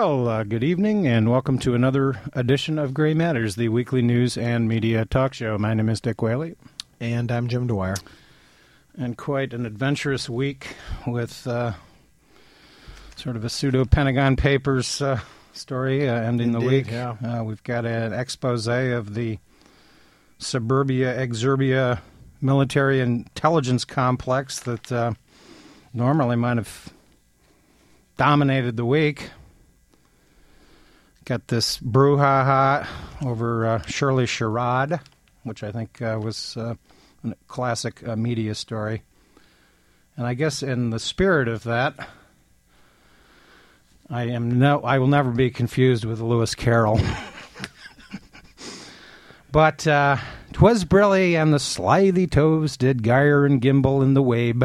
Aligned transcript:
Well, 0.00 0.28
uh, 0.28 0.44
good 0.44 0.64
evening, 0.64 1.06
and 1.06 1.30
welcome 1.30 1.58
to 1.58 1.74
another 1.74 2.18
edition 2.32 2.78
of 2.78 2.94
Gray 2.94 3.12
Matters, 3.12 3.56
the 3.56 3.68
weekly 3.68 4.00
news 4.00 4.38
and 4.38 4.66
media 4.66 5.04
talk 5.04 5.34
show. 5.34 5.58
My 5.58 5.74
name 5.74 5.90
is 5.90 6.00
Dick 6.00 6.22
Whaley, 6.22 6.56
And 7.00 7.30
I'm 7.30 7.48
Jim 7.48 7.66
Dwyer. 7.66 7.96
and 8.96 9.18
quite 9.18 9.52
an 9.52 9.66
adventurous 9.66 10.26
week 10.26 10.68
with 11.06 11.46
uh, 11.46 11.74
sort 13.14 13.36
of 13.36 13.44
a 13.44 13.50
pseudo 13.50 13.84
Pentagon 13.84 14.36
Papers 14.36 15.02
uh, 15.02 15.20
story 15.52 16.08
uh, 16.08 16.14
ending 16.14 16.52
the 16.52 16.60
week. 16.60 16.90
yeah. 16.90 17.16
Uh, 17.22 17.44
we've 17.44 17.62
got 17.62 17.84
an 17.84 18.14
expose 18.14 18.68
of 18.68 19.12
the 19.12 19.38
suburbia 20.38 21.14
exurbia 21.14 22.00
military 22.40 23.00
intelligence 23.00 23.84
complex 23.84 24.60
that 24.60 24.90
uh, 24.90 25.12
normally 25.92 26.36
might 26.36 26.56
have 26.56 26.88
dominated 28.16 28.78
the 28.78 28.86
week. 28.86 29.28
Got 31.30 31.46
this 31.46 31.78
brouhaha 31.78 32.88
over 33.24 33.64
uh, 33.64 33.82
Shirley 33.82 34.24
Sherrod, 34.24 35.00
which 35.44 35.62
I 35.62 35.70
think 35.70 36.02
uh, 36.02 36.18
was 36.20 36.56
uh, 36.56 36.74
a 37.22 37.34
classic 37.46 38.04
uh, 38.04 38.16
media 38.16 38.56
story. 38.56 39.04
And 40.16 40.26
I 40.26 40.34
guess 40.34 40.60
in 40.60 40.90
the 40.90 40.98
spirit 40.98 41.46
of 41.46 41.62
that, 41.62 41.94
I 44.10 44.24
am 44.24 44.58
no, 44.58 44.80
I 44.80 44.98
will 44.98 45.06
never 45.06 45.30
be 45.30 45.52
confused 45.52 46.04
with 46.04 46.18
Lewis 46.18 46.56
Carroll. 46.56 46.98
but 49.52 49.86
uh, 49.86 50.16
'twas 50.52 50.84
brilly 50.84 51.36
and 51.36 51.54
the 51.54 51.60
slithy 51.60 52.26
toves 52.26 52.76
did 52.76 53.04
gyre 53.04 53.46
and 53.46 53.60
gimble 53.60 54.02
in 54.02 54.14
the 54.14 54.22
wabe. 54.22 54.64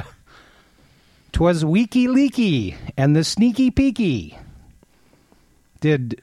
'Twas 1.32 1.64
weaky 1.64 2.08
leaky 2.08 2.76
and 2.98 3.16
the 3.16 3.24
sneaky 3.24 3.70
peaky 3.70 4.40
did 5.80 6.20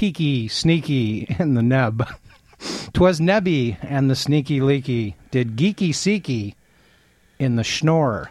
peaky 0.00 0.48
sneaky 0.48 1.26
in 1.38 1.52
the 1.52 1.62
neb. 1.62 2.08
'Twas 2.94 3.20
nebby 3.20 3.76
and 3.82 4.08
the 4.08 4.16
sneaky 4.16 4.62
leaky 4.62 5.14
did 5.30 5.56
geeky 5.56 5.90
seeky 5.90 6.54
in 7.38 7.56
the 7.56 7.62
schnorr. 7.62 8.30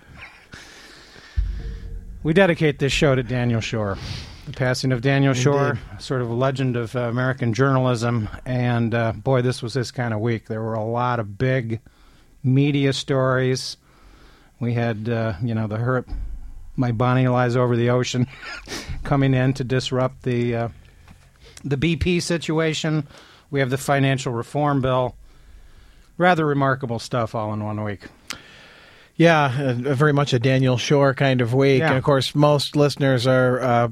We 2.24 2.34
dedicate 2.34 2.80
this 2.80 2.92
show 2.92 3.14
to 3.14 3.22
Daniel 3.22 3.62
Schorr. 3.62 4.00
The 4.48 4.54
passing 4.54 4.92
of 4.92 5.02
Daniel 5.02 5.36
Schorr, 5.36 5.78
sort 6.00 6.24
of 6.24 6.32
a 6.32 6.34
legend 6.34 6.76
of 6.76 6.96
uh, 6.96 7.02
American 7.02 7.54
journalism. 7.54 8.30
And 8.48 8.96
uh, 8.96 9.12
boy, 9.12 9.44
this 9.44 9.62
was 9.62 9.76
this 9.76 9.92
kind 9.92 10.12
of 10.12 10.22
week. 10.22 10.48
There 10.48 10.64
were 10.64 10.74
a 10.74 10.84
lot 10.84 11.20
of 11.20 11.38
big 11.38 11.82
media 12.44 12.94
stories. 12.94 13.78
We 14.60 14.74
had, 14.74 15.08
uh, 15.08 15.34
you 15.44 15.54
know, 15.54 15.68
the 15.68 15.78
hurt. 15.78 16.10
My 16.76 16.92
Bonnie 16.92 17.28
lies 17.28 17.56
over 17.56 17.76
the 17.76 17.92
ocean, 17.92 18.26
coming 19.04 19.36
in 19.36 19.54
to 19.54 19.64
disrupt 19.64 20.24
the 20.24 20.56
uh, 20.56 20.70
the 21.64 21.78
BP 21.78 22.22
situation. 22.22 23.08
We 23.52 23.60
have 23.60 23.70
the 23.70 23.78
financial 23.78 24.34
reform 24.34 24.82
bill. 24.82 25.16
Rather 26.18 26.46
remarkable 26.46 27.00
stuff 27.00 27.34
all 27.34 27.54
in 27.54 27.64
one 27.64 27.84
week. 27.84 28.02
Yeah, 29.16 29.54
uh, 29.60 29.74
very 29.74 30.14
much 30.14 30.34
a 30.34 30.40
Daniel 30.40 30.78
Schorr 30.78 31.14
kind 31.14 31.42
of 31.42 31.54
week. 31.54 31.80
Yeah. 31.80 31.90
And 31.90 31.98
of 31.98 32.04
course, 32.04 32.34
most 32.34 32.76
listeners 32.76 33.28
are 33.28 33.62
uh, 33.62 33.90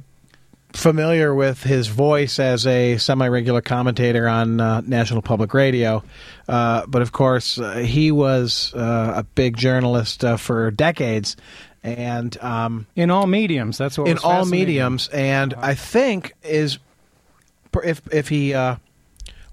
familiar 0.73 1.33
with 1.33 1.63
his 1.63 1.87
voice 1.87 2.39
as 2.39 2.65
a 2.67 2.97
semi 2.97 3.27
regular 3.27 3.61
commentator 3.61 4.27
on 4.27 4.61
uh, 4.61 4.81
National 4.81 5.21
Public 5.21 5.53
Radio. 5.53 6.03
Uh, 6.47 6.85
but 6.87 7.01
of 7.01 7.11
course, 7.11 7.59
uh, 7.59 7.77
he 7.77 8.11
was 8.11 8.73
uh, 8.73 9.13
a 9.17 9.23
big 9.23 9.57
journalist 9.57 10.23
uh, 10.23 10.37
for 10.37 10.71
decades. 10.71 11.35
And 11.83 12.37
um, 12.41 12.87
In 12.95 13.11
all 13.11 13.27
mediums, 13.27 13.77
that's 13.77 13.97
what 13.97 14.07
in 14.07 14.17
all 14.19 14.45
mediums, 14.45 15.07
and 15.09 15.53
I 15.53 15.73
think 15.73 16.33
is 16.43 16.79
if 17.85 18.01
if 18.11 18.29
he 18.29 18.53
uh, 18.53 18.77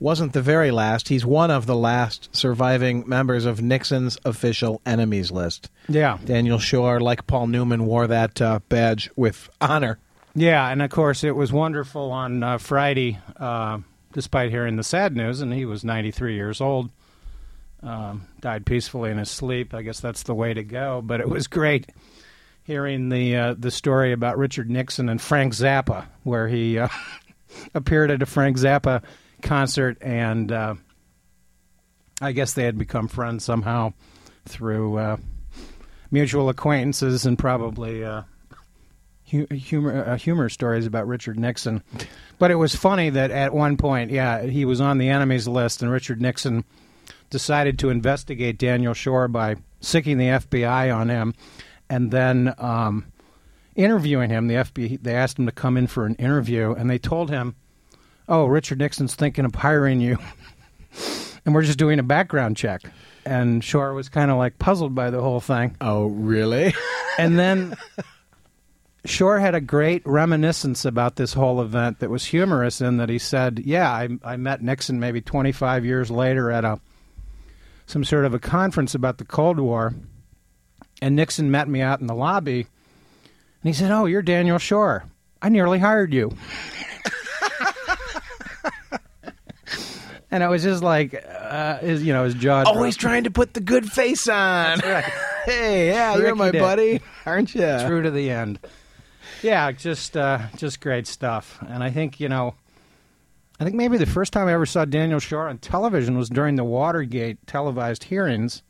wasn't 0.00 0.32
the 0.32 0.42
very 0.42 0.70
last, 0.70 1.08
he's 1.08 1.24
one 1.24 1.50
of 1.50 1.66
the 1.66 1.76
last 1.76 2.34
surviving 2.34 3.08
members 3.08 3.44
of 3.44 3.62
Nixon's 3.62 4.18
official 4.24 4.80
enemies 4.84 5.30
list. 5.30 5.70
Yeah, 5.88 6.18
Daniel 6.24 6.58
Schorr, 6.58 7.00
like 7.00 7.26
Paul 7.26 7.46
Newman, 7.48 7.86
wore 7.86 8.06
that 8.06 8.40
uh, 8.40 8.60
badge 8.68 9.10
with 9.16 9.48
honor. 9.60 9.98
yeah, 10.34 10.68
and 10.68 10.82
of 10.82 10.90
course 10.90 11.24
it 11.24 11.36
was 11.36 11.52
wonderful 11.52 12.10
on 12.12 12.42
uh, 12.42 12.58
Friday. 12.58 13.18
Uh, 13.36 13.78
despite 14.12 14.50
hearing 14.50 14.76
the 14.76 14.84
sad 14.84 15.16
news, 15.16 15.40
and 15.40 15.52
he 15.52 15.64
was 15.64 15.84
93 15.84 16.36
years 16.36 16.60
old, 16.60 16.88
um, 17.82 18.28
died 18.40 18.64
peacefully 18.64 19.10
in 19.10 19.18
his 19.18 19.30
sleep. 19.30 19.74
I 19.74 19.82
guess 19.82 20.00
that's 20.00 20.22
the 20.22 20.34
way 20.34 20.54
to 20.54 20.62
go. 20.62 21.02
But 21.04 21.20
it 21.20 21.28
was 21.28 21.46
great 21.48 21.90
hearing 22.62 23.08
the 23.10 23.36
uh, 23.36 23.54
the 23.58 23.70
story 23.70 24.12
about 24.12 24.38
Richard 24.38 24.70
Nixon 24.70 25.08
and 25.08 25.20
Frank 25.20 25.52
Zappa, 25.52 26.06
where 26.22 26.48
he 26.48 26.78
uh, 26.78 26.88
appeared 27.74 28.10
at 28.10 28.22
a 28.22 28.26
Frank 28.26 28.56
Zappa 28.58 29.02
concert, 29.42 29.98
and 30.00 30.50
uh, 30.50 30.74
I 32.20 32.32
guess 32.32 32.54
they 32.54 32.64
had 32.64 32.78
become 32.78 33.08
friends 33.08 33.44
somehow 33.44 33.92
through 34.46 34.98
uh, 34.98 35.16
mutual 36.10 36.48
acquaintances 36.48 37.26
and 37.26 37.38
probably 37.38 38.04
uh, 38.04 38.22
hu- 39.30 39.46
humor 39.54 40.04
uh, 40.04 40.16
humor 40.16 40.48
stories 40.48 40.86
about 40.86 41.06
Richard 41.06 41.38
Nixon. 41.38 41.82
But 42.38 42.50
it 42.50 42.56
was 42.56 42.74
funny 42.74 43.10
that 43.10 43.30
at 43.30 43.54
one 43.54 43.76
point, 43.76 44.10
yeah, 44.10 44.42
he 44.42 44.64
was 44.64 44.80
on 44.80 44.98
the 44.98 45.08
enemies 45.08 45.48
list, 45.48 45.82
and 45.82 45.90
Richard 45.90 46.20
Nixon 46.20 46.64
decided 47.30 47.78
to 47.80 47.90
investigate 47.90 48.58
Daniel 48.58 48.94
Schorr 48.94 49.28
by 49.28 49.56
sicking 49.80 50.18
the 50.18 50.26
FBI 50.26 50.94
on 50.94 51.08
him, 51.08 51.34
and 51.88 52.10
then 52.10 52.54
um, 52.58 53.06
interviewing 53.74 54.30
him. 54.30 54.46
The 54.48 54.54
FBI 54.54 55.02
they 55.02 55.14
asked 55.14 55.38
him 55.38 55.46
to 55.46 55.52
come 55.52 55.76
in 55.76 55.86
for 55.86 56.06
an 56.06 56.14
interview, 56.16 56.72
and 56.72 56.88
they 56.88 56.98
told 56.98 57.30
him, 57.30 57.54
"Oh, 58.28 58.46
Richard 58.46 58.78
Nixon's 58.78 59.14
thinking 59.14 59.44
of 59.44 59.54
hiring 59.54 60.00
you." 60.00 60.18
and 61.44 61.54
we're 61.54 61.62
just 61.62 61.78
doing 61.78 61.98
a 61.98 62.02
background 62.04 62.56
check. 62.56 62.82
And 63.26 63.64
Schorr 63.64 63.94
was 63.94 64.08
kind 64.08 64.30
of 64.30 64.36
like 64.36 64.58
puzzled 64.58 64.94
by 64.94 65.10
the 65.10 65.22
whole 65.22 65.40
thing. 65.40 65.76
Oh, 65.80 66.06
really? 66.06 66.74
And 67.16 67.38
then 67.38 67.76
Schorr 69.04 69.38
had 69.38 69.54
a 69.54 69.60
great 69.60 70.02
reminiscence 70.04 70.84
about 70.84 71.14
this 71.14 71.32
whole 71.32 71.60
event 71.60 72.00
that 72.00 72.10
was 72.10 72.24
humorous 72.24 72.80
in 72.80 72.96
that 72.96 73.08
he 73.08 73.20
said, 73.20 73.60
"Yeah, 73.64 73.88
I, 73.88 74.08
I 74.24 74.36
met 74.36 74.62
Nixon 74.62 74.98
maybe 74.98 75.20
25 75.20 75.84
years 75.84 76.10
later 76.10 76.50
at 76.50 76.64
a 76.64 76.80
some 77.86 78.02
sort 78.02 78.24
of 78.24 78.34
a 78.34 78.38
conference 78.38 78.94
about 78.94 79.18
the 79.18 79.24
Cold 79.24 79.60
War, 79.60 79.94
and 81.02 81.14
Nixon 81.14 81.50
met 81.50 81.68
me 81.68 81.82
out 81.82 82.00
in 82.00 82.06
the 82.06 82.14
lobby, 82.14 82.66
and 83.64 83.74
he 83.74 83.78
said, 83.78 83.90
"Oh, 83.90 84.04
you're 84.04 84.20
Daniel 84.20 84.58
Schorr. 84.58 85.04
I 85.40 85.48
nearly 85.48 85.78
hired 85.78 86.12
you." 86.12 86.36
and 90.30 90.44
I 90.44 90.48
was 90.48 90.62
just 90.62 90.82
like, 90.82 91.14
uh, 91.14 91.78
his, 91.78 92.02
you 92.02 92.12
know, 92.12 92.24
his 92.24 92.34
jaw. 92.34 92.64
Always 92.66 92.96
dropped. 92.96 93.00
trying 93.00 93.24
to 93.24 93.30
put 93.30 93.54
the 93.54 93.60
good 93.60 93.90
face 93.90 94.28
on. 94.28 94.80
Right. 94.80 95.04
hey, 95.46 95.88
yeah, 95.88 96.14
you're 96.18 96.34
my 96.34 96.50
Dick. 96.50 96.60
buddy, 96.60 97.00
aren't 97.24 97.54
you? 97.54 97.78
true 97.86 98.02
to 98.02 98.10
the 98.10 98.30
end. 98.30 98.58
Yeah, 99.42 99.72
just 99.72 100.14
uh, 100.14 100.40
just 100.58 100.80
great 100.80 101.06
stuff. 101.06 101.58
And 101.66 101.82
I 101.82 101.90
think 101.90 102.20
you 102.20 102.28
know, 102.28 102.54
I 103.58 103.64
think 103.64 103.76
maybe 103.76 103.96
the 103.96 104.04
first 104.04 104.34
time 104.34 104.46
I 104.46 104.52
ever 104.52 104.66
saw 104.66 104.84
Daniel 104.84 105.20
Schorr 105.20 105.48
on 105.48 105.56
television 105.56 106.18
was 106.18 106.28
during 106.28 106.56
the 106.56 106.64
Watergate 106.64 107.46
televised 107.46 108.04
hearings. 108.04 108.62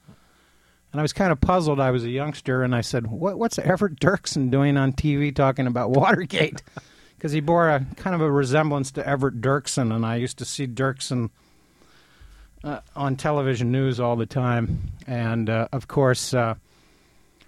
And 0.95 1.01
I 1.01 1.03
was 1.03 1.13
kind 1.13 1.33
of 1.33 1.41
puzzled. 1.41 1.81
I 1.81 1.91
was 1.91 2.05
a 2.05 2.09
youngster, 2.09 2.63
and 2.63 2.73
I 2.73 2.81
said, 2.81 3.09
what, 3.09 3.37
"What's 3.37 3.59
Everett 3.59 3.99
Dirksen 3.99 4.49
doing 4.49 4.77
on 4.77 4.93
TV 4.93 5.35
talking 5.35 5.67
about 5.67 5.91
Watergate?" 5.91 6.63
Because 7.17 7.33
he 7.33 7.41
bore 7.41 7.71
a 7.71 7.85
kind 7.97 8.15
of 8.15 8.21
a 8.21 8.31
resemblance 8.31 8.93
to 8.93 9.09
Everett 9.09 9.41
Dirksen, 9.41 9.95
and 9.95 10.05
I 10.05 10.17
used 10.17 10.37
to 10.39 10.45
see 10.45 10.67
Dirksen 10.67 11.31
uh, 12.63 12.81
on 12.95 13.17
television 13.17 13.73
news 13.73 13.99
all 13.99 14.15
the 14.15 14.27
time, 14.27 14.93
and 15.07 15.49
uh, 15.49 15.67
of 15.73 15.89
course, 15.89 16.35
uh, 16.35 16.55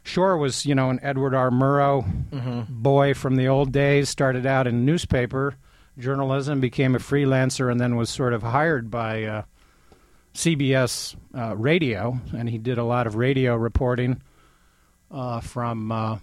Schorr 0.02 0.38
was 0.38 0.66
you 0.66 0.74
know 0.74 0.90
an 0.90 0.98
Edward 1.02 1.34
R. 1.34 1.50
Murrow 1.50 2.04
boy 2.68 3.14
from 3.14 3.36
the 3.36 3.46
old 3.46 3.70
days. 3.70 4.08
Started 4.08 4.46
out 4.46 4.66
in 4.66 4.86
newspaper 4.86 5.54
journalism, 5.98 6.58
became 6.58 6.96
a 6.96 6.98
freelancer, 6.98 7.70
and 7.70 7.78
then 7.78 7.94
was 7.96 8.10
sort 8.10 8.32
of 8.32 8.42
hired 8.42 8.90
by 8.90 9.24
uh, 9.24 9.42
CBS 10.36 11.16
uh, 11.34 11.56
Radio, 11.56 12.20
and 12.36 12.48
he 12.48 12.58
did 12.58 12.76
a 12.76 12.84
lot 12.84 13.06
of 13.06 13.16
radio 13.16 13.56
reporting 13.56 14.20
uh, 15.10 15.40
from 15.40 15.90
uh, 15.90 16.18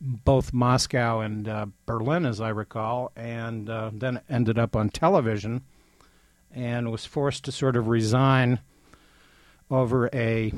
both 0.00 0.52
Moscow 0.52 1.20
and 1.20 1.48
uh, 1.48 1.66
Berlin, 1.86 2.26
as 2.26 2.40
I 2.40 2.48
recall, 2.48 3.12
and 3.14 3.70
uh, 3.70 3.90
then 3.92 4.20
ended 4.28 4.58
up 4.58 4.74
on 4.74 4.88
television 4.88 5.62
and 6.52 6.90
was 6.90 7.06
forced 7.06 7.44
to 7.44 7.52
sort 7.52 7.76
of 7.76 7.86
resign 7.86 8.58
over 9.70 10.10
a 10.12 10.52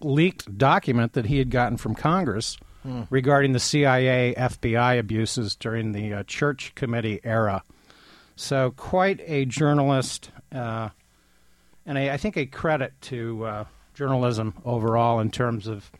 leaked 0.00 0.58
document 0.58 1.14
that 1.14 1.26
he 1.26 1.38
had 1.38 1.50
gotten 1.50 1.78
from 1.78 1.94
Congress 1.94 2.58
regarding 3.10 3.52
the 3.52 3.58
CIA 3.58 4.34
FBI 4.36 4.98
abuses 4.98 5.56
during 5.56 5.92
the 5.92 6.12
uh, 6.12 6.22
Church 6.24 6.74
Committee 6.74 7.20
era. 7.24 7.62
So, 8.36 8.72
quite 8.76 9.20
a 9.24 9.44
journalist, 9.46 10.30
uh, 10.54 10.90
and 11.86 11.96
I 11.96 12.16
think 12.16 12.36
a 12.36 12.46
credit 12.46 12.92
to 13.02 13.44
uh, 13.44 13.64
journalism 13.94 14.54
overall 14.64 15.20
in 15.20 15.30
terms 15.30 15.66
of 15.66 15.90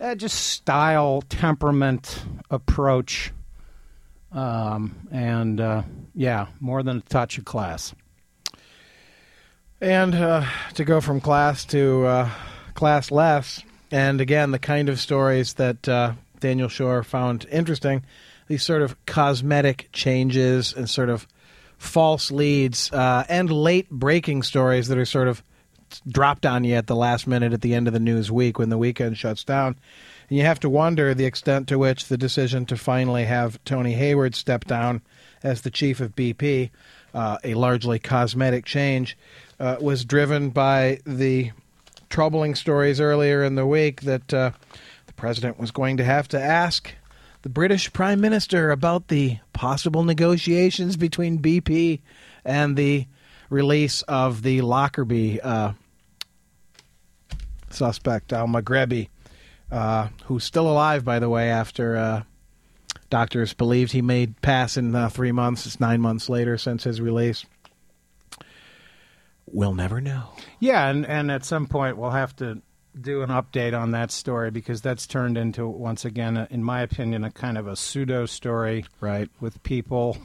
uh, 0.00 0.14
just 0.14 0.38
style, 0.38 1.22
temperament, 1.28 2.24
approach, 2.50 3.32
um, 4.32 5.08
and 5.12 5.60
uh, 5.60 5.82
yeah, 6.14 6.46
more 6.58 6.82
than 6.82 6.98
a 6.98 7.00
touch 7.02 7.36
of 7.36 7.44
class. 7.44 7.94
And 9.80 10.14
uh, 10.14 10.46
to 10.74 10.84
go 10.84 11.00
from 11.00 11.20
class 11.20 11.64
to 11.66 12.06
uh, 12.06 12.30
class 12.74 13.10
less, 13.10 13.62
and 13.90 14.20
again, 14.20 14.50
the 14.50 14.58
kind 14.58 14.88
of 14.88 14.98
stories 14.98 15.54
that 15.54 15.88
uh, 15.88 16.14
Daniel 16.38 16.68
Schorr 16.68 17.02
found 17.02 17.46
interesting, 17.50 18.04
these 18.46 18.62
sort 18.62 18.82
of 18.82 18.96
cosmetic 19.06 19.90
changes 19.92 20.72
and 20.72 20.88
sort 20.88 21.10
of 21.10 21.26
false 21.80 22.30
leads 22.30 22.92
uh, 22.92 23.24
and 23.28 23.50
late 23.50 23.88
breaking 23.90 24.42
stories 24.42 24.88
that 24.88 24.98
are 24.98 25.06
sort 25.06 25.28
of 25.28 25.42
dropped 26.06 26.44
on 26.44 26.62
you 26.62 26.74
at 26.74 26.86
the 26.86 26.94
last 26.94 27.26
minute 27.26 27.54
at 27.54 27.62
the 27.62 27.74
end 27.74 27.86
of 27.86 27.94
the 27.94 27.98
news 27.98 28.30
week 28.30 28.58
when 28.58 28.68
the 28.68 28.76
weekend 28.76 29.16
shuts 29.16 29.42
down. 29.42 29.74
And 30.28 30.38
you 30.38 30.44
have 30.44 30.60
to 30.60 30.68
wonder 30.68 31.14
the 31.14 31.24
extent 31.24 31.68
to 31.68 31.78
which 31.78 32.06
the 32.06 32.18
decision 32.18 32.66
to 32.66 32.76
finally 32.76 33.24
have 33.24 33.64
Tony 33.64 33.94
Hayward 33.94 34.34
step 34.34 34.66
down 34.66 35.00
as 35.42 35.62
the 35.62 35.70
chief 35.70 36.00
of 36.00 36.14
BP, 36.14 36.68
uh, 37.14 37.38
a 37.42 37.54
largely 37.54 37.98
cosmetic 37.98 38.66
change, 38.66 39.16
uh, 39.58 39.76
was 39.80 40.04
driven 40.04 40.50
by 40.50 41.00
the 41.06 41.50
troubling 42.10 42.54
stories 42.54 43.00
earlier 43.00 43.42
in 43.42 43.54
the 43.54 43.66
week 43.66 44.02
that 44.02 44.34
uh, 44.34 44.50
the 45.06 45.12
president 45.14 45.58
was 45.58 45.70
going 45.70 45.96
to 45.96 46.04
have 46.04 46.28
to 46.28 46.40
ask 46.40 46.92
the 47.42 47.48
British 47.48 47.92
Prime 47.92 48.20
Minister 48.20 48.70
about 48.70 49.08
the 49.08 49.38
possible 49.52 50.04
negotiations 50.04 50.96
between 50.96 51.38
BP 51.38 52.00
and 52.44 52.76
the 52.76 53.06
release 53.48 54.02
of 54.02 54.42
the 54.42 54.60
Lockerbie 54.60 55.40
uh, 55.40 55.72
suspect, 57.70 58.32
Al 58.32 58.46
Megrahi, 58.46 59.08
uh, 59.70 60.08
who's 60.24 60.44
still 60.44 60.68
alive, 60.68 61.04
by 61.04 61.18
the 61.18 61.28
way, 61.28 61.50
after 61.50 61.96
uh, 61.96 62.22
doctors 63.08 63.54
believed 63.54 63.92
he 63.92 64.02
may 64.02 64.26
pass 64.26 64.76
in 64.76 64.94
uh, 64.94 65.08
three 65.08 65.32
months. 65.32 65.66
It's 65.66 65.80
nine 65.80 66.00
months 66.00 66.28
later 66.28 66.58
since 66.58 66.84
his 66.84 67.00
release. 67.00 67.44
We'll 69.46 69.74
never 69.74 70.00
know. 70.00 70.28
Yeah, 70.60 70.88
and, 70.88 71.04
and 71.04 71.30
at 71.30 71.44
some 71.44 71.66
point 71.66 71.96
we'll 71.96 72.10
have 72.10 72.36
to 72.36 72.62
do 72.98 73.22
an 73.22 73.30
update 73.30 73.78
on 73.78 73.92
that 73.92 74.10
story 74.10 74.50
because 74.50 74.80
that's 74.80 75.06
turned 75.06 75.36
into 75.38 75.66
once 75.66 76.04
again, 76.04 76.36
a, 76.36 76.48
in 76.50 76.62
my 76.62 76.82
opinion, 76.82 77.24
a 77.24 77.30
kind 77.30 77.58
of 77.58 77.66
a 77.66 77.76
pseudo 77.76 78.26
story, 78.26 78.84
Right. 79.00 79.28
With 79.40 79.62
people. 79.62 80.16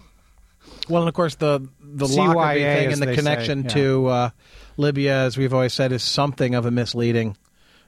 Well, 0.90 1.04
and 1.04 1.10
of 1.10 1.14
course 1.14 1.36
the 1.36 1.68
the 1.80 2.08
CYA, 2.08 2.36
Lockerbie 2.36 2.60
thing 2.60 2.92
and 2.94 3.02
the 3.02 3.14
connection 3.14 3.62
say, 3.62 3.68
yeah. 3.68 3.84
to 3.84 4.08
uh, 4.08 4.30
Libya, 4.78 5.14
as 5.18 5.38
we've 5.38 5.54
always 5.54 5.74
said, 5.74 5.92
is 5.92 6.04
something 6.04 6.56
of 6.56 6.66
a 6.66 6.72
misleading 6.72 7.38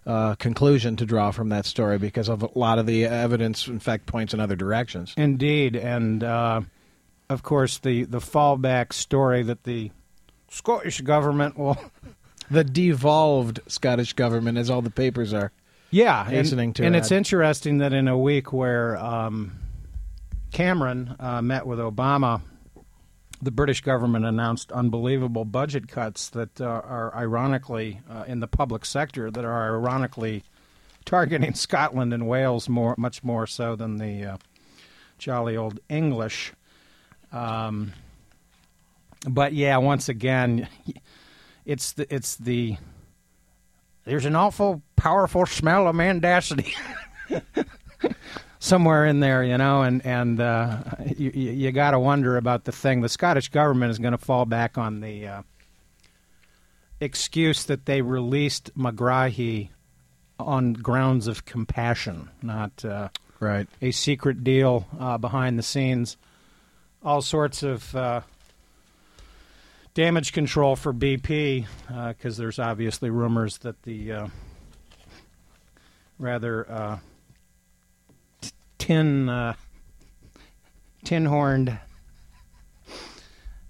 uh, 0.05 0.35
conclusion 0.35 0.95
to 0.97 1.05
draw 1.05 1.31
from 1.31 1.49
that 1.49 1.65
story 1.65 1.97
because 1.97 2.29
of 2.29 2.43
a 2.43 2.49
lot 2.57 2.79
of 2.79 2.85
the 2.85 3.05
evidence, 3.05 3.67
in 3.67 3.79
fact, 3.79 4.05
points 4.05 4.33
in 4.33 4.39
other 4.39 4.55
directions. 4.55 5.13
Indeed, 5.17 5.75
and 5.75 6.23
uh, 6.23 6.61
of 7.29 7.43
course 7.43 7.79
the 7.79 8.03
the 8.03 8.19
fallback 8.19 8.93
story 8.93 9.43
that 9.43 9.63
the 9.63 9.91
Scottish 10.49 11.01
government 11.01 11.57
will. 11.57 11.77
The 12.49 12.63
devolved 12.63 13.59
Scottish 13.67 14.13
government, 14.13 14.57
as 14.57 14.69
all 14.69 14.81
the 14.81 14.89
papers 14.89 15.33
are. 15.33 15.51
Yeah, 15.89 16.25
Hastening 16.25 16.69
and, 16.69 16.75
to 16.77 16.85
and 16.85 16.95
add. 16.95 17.01
it's 17.01 17.11
interesting 17.11 17.77
that 17.77 17.93
in 17.93 18.07
a 18.07 18.17
week 18.17 18.51
where 18.51 18.97
um, 18.97 19.53
Cameron 20.51 21.15
uh, 21.19 21.41
met 21.41 21.65
with 21.65 21.79
Obama, 21.79 22.41
the 23.41 23.51
British 23.51 23.81
government 23.81 24.25
announced 24.25 24.71
unbelievable 24.71 25.45
budget 25.45 25.87
cuts 25.87 26.29
that 26.29 26.59
uh, 26.59 26.65
are 26.65 27.15
ironically 27.15 28.01
uh, 28.09 28.23
in 28.27 28.39
the 28.39 28.47
public 28.47 28.83
sector 28.83 29.31
that 29.31 29.45
are 29.45 29.77
ironically 29.77 30.43
targeting 31.05 31.53
Scotland 31.55 32.13
and 32.13 32.27
Wales 32.27 32.67
more, 32.67 32.95
much 32.97 33.23
more 33.23 33.47
so 33.47 33.75
than 33.75 33.97
the 33.97 34.25
uh, 34.25 34.37
jolly 35.17 35.55
old 35.55 35.79
English. 35.89 36.53
Um, 37.31 37.93
but 39.27 39.53
yeah, 39.53 39.77
once 39.77 40.09
again, 40.09 40.67
it's 41.67 41.91
the 41.93 42.11
it's 42.13 42.37
the 42.37 42.77
there's 44.05 44.25
an 44.25 44.35
awful 44.35 44.81
powerful 44.95 45.45
smell 45.45 45.87
of 45.87 45.95
mendacity 45.95 46.73
somewhere 48.59 49.05
in 49.05 49.19
there, 49.19 49.43
you 49.43 49.57
know, 49.57 49.83
and 49.83 50.03
and 50.05 50.39
uh, 50.39 50.77
you 51.17 51.29
you, 51.31 51.71
got 51.71 51.91
to 51.91 51.99
wonder 51.99 52.37
about 52.37 52.63
the 52.63 52.71
thing. 52.71 53.01
The 53.01 53.09
Scottish 53.09 53.49
government 53.49 53.91
is 53.91 53.99
going 53.99 54.13
to 54.13 54.17
fall 54.17 54.45
back 54.45 54.77
on 54.77 55.01
the 55.01 55.27
uh, 55.27 55.41
excuse 57.01 57.65
that 57.65 57.85
they 57.85 58.01
released 58.01 58.71
Megrahi 58.77 59.69
on 60.39 60.73
grounds 60.73 61.27
of 61.27 61.45
compassion, 61.45 62.29
not 62.41 62.85
uh, 62.85 63.09
Right. 63.39 63.67
a 63.81 63.91
secret 63.91 64.43
deal 64.43 64.87
uh, 64.99 65.17
behind 65.17 65.59
the 65.59 65.63
scenes. 65.63 66.17
All 67.03 67.21
sorts 67.21 67.61
of 67.61 67.95
uh, 67.95 68.21
damage 69.97 70.31
control 70.31 70.75
for 70.75 70.93
BP 70.93 71.65
because 72.09 72.37
there's 72.37 72.59
obviously 72.59 73.09
rumors 73.09 73.57
that 73.57 73.81
the 73.81 74.11
uh, 74.11 74.27
rather 76.19 76.71
uh, 76.71 76.99
t- 78.39 78.51
tin 78.77 79.27
uh, 79.27 79.55
tin 81.03 81.25
horned. 81.25 81.79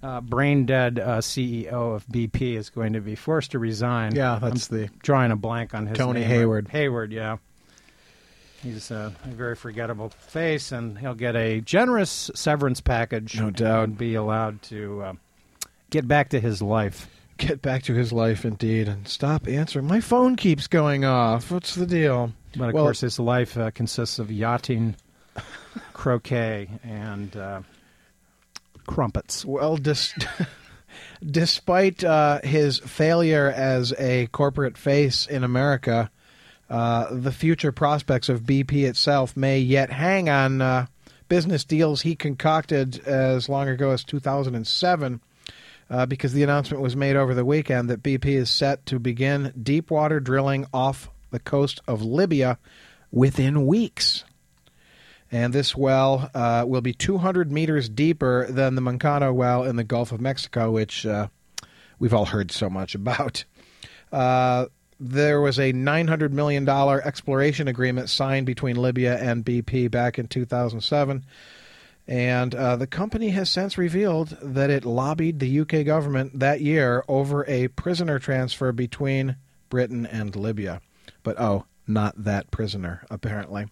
Uh, 0.03 0.19
brain 0.21 0.65
dead 0.65 0.99
uh, 0.99 1.17
CEO 1.19 1.95
of 1.95 2.05
BP 2.07 2.55
is 2.55 2.69
going 2.69 2.91
to 2.93 2.99
be 2.99 3.15
forced 3.15 3.51
to 3.51 3.59
resign. 3.59 4.13
Yeah, 4.13 4.37
that's 4.39 4.67
the 4.67 4.89
drawing 5.01 5.31
a 5.31 5.35
blank 5.37 5.73
on 5.73 5.87
his 5.87 5.97
Tony 5.97 6.19
name. 6.19 6.29
Hayward. 6.29 6.67
Hayward, 6.67 7.13
yeah. 7.13 7.37
He's 8.61 8.91
uh, 8.91 9.11
a 9.23 9.27
very 9.29 9.55
forgettable 9.55 10.09
face, 10.09 10.73
and 10.73 10.99
he'll 10.99 11.15
get 11.15 11.37
a 11.37 11.61
generous 11.61 12.29
severance 12.35 12.81
package. 12.81 13.39
No 13.39 13.49
doubt. 13.49 13.83
and 13.85 13.97
be 13.97 14.13
allowed 14.15 14.61
to 14.63 15.01
uh, 15.01 15.13
get 15.89 16.07
back 16.07 16.29
to 16.29 16.39
his 16.39 16.61
life. 16.61 17.07
get 17.37 17.61
back 17.61 17.83
to 17.83 17.93
his 17.93 18.11
life 18.11 18.45
indeed 18.45 18.87
and 18.87 19.07
stop 19.07 19.47
answering. 19.47 19.85
My 19.87 20.01
phone 20.01 20.35
keeps 20.35 20.65
going 20.67 21.05
off. 21.05 21.51
What's 21.51 21.75
the 21.75 21.85
deal? 21.85 22.33
But 22.57 22.69
of 22.69 22.73
Well- 22.73 22.85
course, 22.85 23.01
his 23.01 23.19
life 23.19 23.55
uh, 23.57 23.69
consists 23.71 24.17
of 24.17 24.31
yachting, 24.31 24.95
croquet, 25.93 26.67
and 26.83 27.35
uh, 27.37 27.61
crumpets. 28.87 29.45
Well, 29.45 29.77
dis- 29.77 30.15
despite 31.23 32.03
uh, 32.03 32.41
his 32.43 32.79
failure 32.79 33.51
as 33.55 33.93
a 33.99 34.27
corporate 34.27 34.77
face 34.77 35.27
in 35.27 35.43
America, 35.43 36.09
uh, 36.69 37.07
the 37.13 37.31
future 37.31 37.71
prospects 37.71 38.29
of 38.29 38.41
BP 38.41 38.83
itself 38.87 39.37
may 39.37 39.59
yet 39.59 39.91
hang 39.91 40.29
on 40.29 40.61
uh, 40.61 40.87
business 41.29 41.63
deals 41.63 42.01
he 42.01 42.15
concocted 42.15 42.99
as 43.05 43.47
long 43.47 43.67
ago 43.69 43.91
as 43.91 44.03
2007. 44.03 45.21
Uh, 45.89 46.05
because 46.05 46.33
the 46.33 46.43
announcement 46.43 46.83
was 46.83 46.97
made 46.97 47.15
over 47.15 47.33
the 47.33 47.45
weekend 47.45 47.89
that 47.89 48.03
BP 48.03 48.25
is 48.25 48.49
set 48.49 48.85
to 48.85 48.99
begin 48.99 49.53
deep 49.61 49.89
water 49.89 50.19
drilling 50.19 50.65
off 50.73 51.09
the 51.31 51.39
coast 51.39 51.79
of 51.87 52.01
Libya 52.01 52.57
within 53.11 53.65
weeks. 53.65 54.25
And 55.31 55.53
this 55.53 55.75
well 55.75 56.29
uh, 56.33 56.65
will 56.67 56.81
be 56.81 56.93
200 56.93 57.51
meters 57.51 57.89
deeper 57.89 58.47
than 58.49 58.75
the 58.75 58.81
Macondo 58.81 59.33
well 59.33 59.63
in 59.63 59.75
the 59.75 59.83
Gulf 59.83 60.11
of 60.11 60.21
Mexico, 60.21 60.71
which 60.71 61.05
uh, 61.05 61.27
we've 61.99 62.13
all 62.13 62.25
heard 62.25 62.51
so 62.51 62.69
much 62.69 62.95
about. 62.95 63.43
Uh, 64.11 64.67
there 64.99 65.41
was 65.41 65.59
a 65.59 65.73
$900 65.73 66.31
million 66.31 66.67
exploration 66.67 67.67
agreement 67.67 68.09
signed 68.09 68.45
between 68.45 68.77
Libya 68.77 69.17
and 69.17 69.45
BP 69.45 69.91
back 69.91 70.17
in 70.17 70.27
2007. 70.27 71.25
And 72.07 72.55
uh, 72.55 72.77
the 72.77 72.87
company 72.87 73.29
has 73.29 73.49
since 73.49 73.77
revealed 73.77 74.37
that 74.41 74.69
it 74.69 74.85
lobbied 74.85 75.39
the 75.39 75.59
UK 75.59 75.85
government 75.85 76.39
that 76.39 76.61
year 76.61 77.03
over 77.07 77.45
a 77.47 77.67
prisoner 77.69 78.17
transfer 78.17 78.71
between 78.71 79.35
Britain 79.69 80.05
and 80.05 80.35
Libya. 80.35 80.81
But 81.23 81.39
oh, 81.39 81.65
not 81.85 82.23
that 82.23 82.49
prisoner, 82.49 83.05
apparently. 83.09 83.67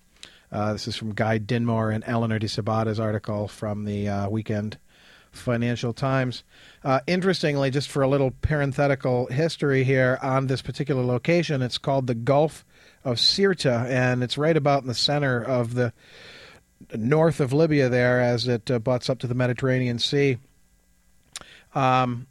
Uh, 0.51 0.73
this 0.73 0.87
is 0.87 0.95
from 0.95 1.13
Guy 1.13 1.39
Dinmore 1.39 1.93
and 1.93 2.03
Eleanor 2.05 2.39
de 2.39 2.47
Sabata's 2.47 2.99
article 2.99 3.47
from 3.47 3.85
the 3.85 4.09
uh, 4.09 4.29
weekend 4.29 4.77
Financial 5.31 5.93
Times. 5.93 6.43
Uh, 6.83 7.01
interestingly, 7.07 7.71
just 7.71 7.89
for 7.89 8.01
a 8.01 8.07
little 8.07 8.31
parenthetical 8.31 9.27
history 9.27 9.83
here 9.83 10.17
on 10.21 10.47
this 10.47 10.61
particular 10.61 11.03
location, 11.03 11.61
it's 11.61 11.77
called 11.77 12.07
the 12.07 12.15
Gulf 12.15 12.65
of 13.03 13.17
Sirte, 13.17 13.89
and 13.89 14.23
it's 14.23 14.37
right 14.37 14.55
about 14.55 14.81
in 14.81 14.87
the 14.87 14.93
center 14.93 15.41
of 15.41 15.73
the 15.73 15.93
north 16.97 17.39
of 17.39 17.53
Libya 17.53 17.89
there 17.89 18.21
as 18.21 18.47
it 18.47 18.69
uh, 18.69 18.79
butts 18.79 19.09
up 19.09 19.19
to 19.19 19.27
the 19.27 19.35
Mediterranean 19.35 19.99
Sea. 19.99 20.37
Um, 21.73 22.27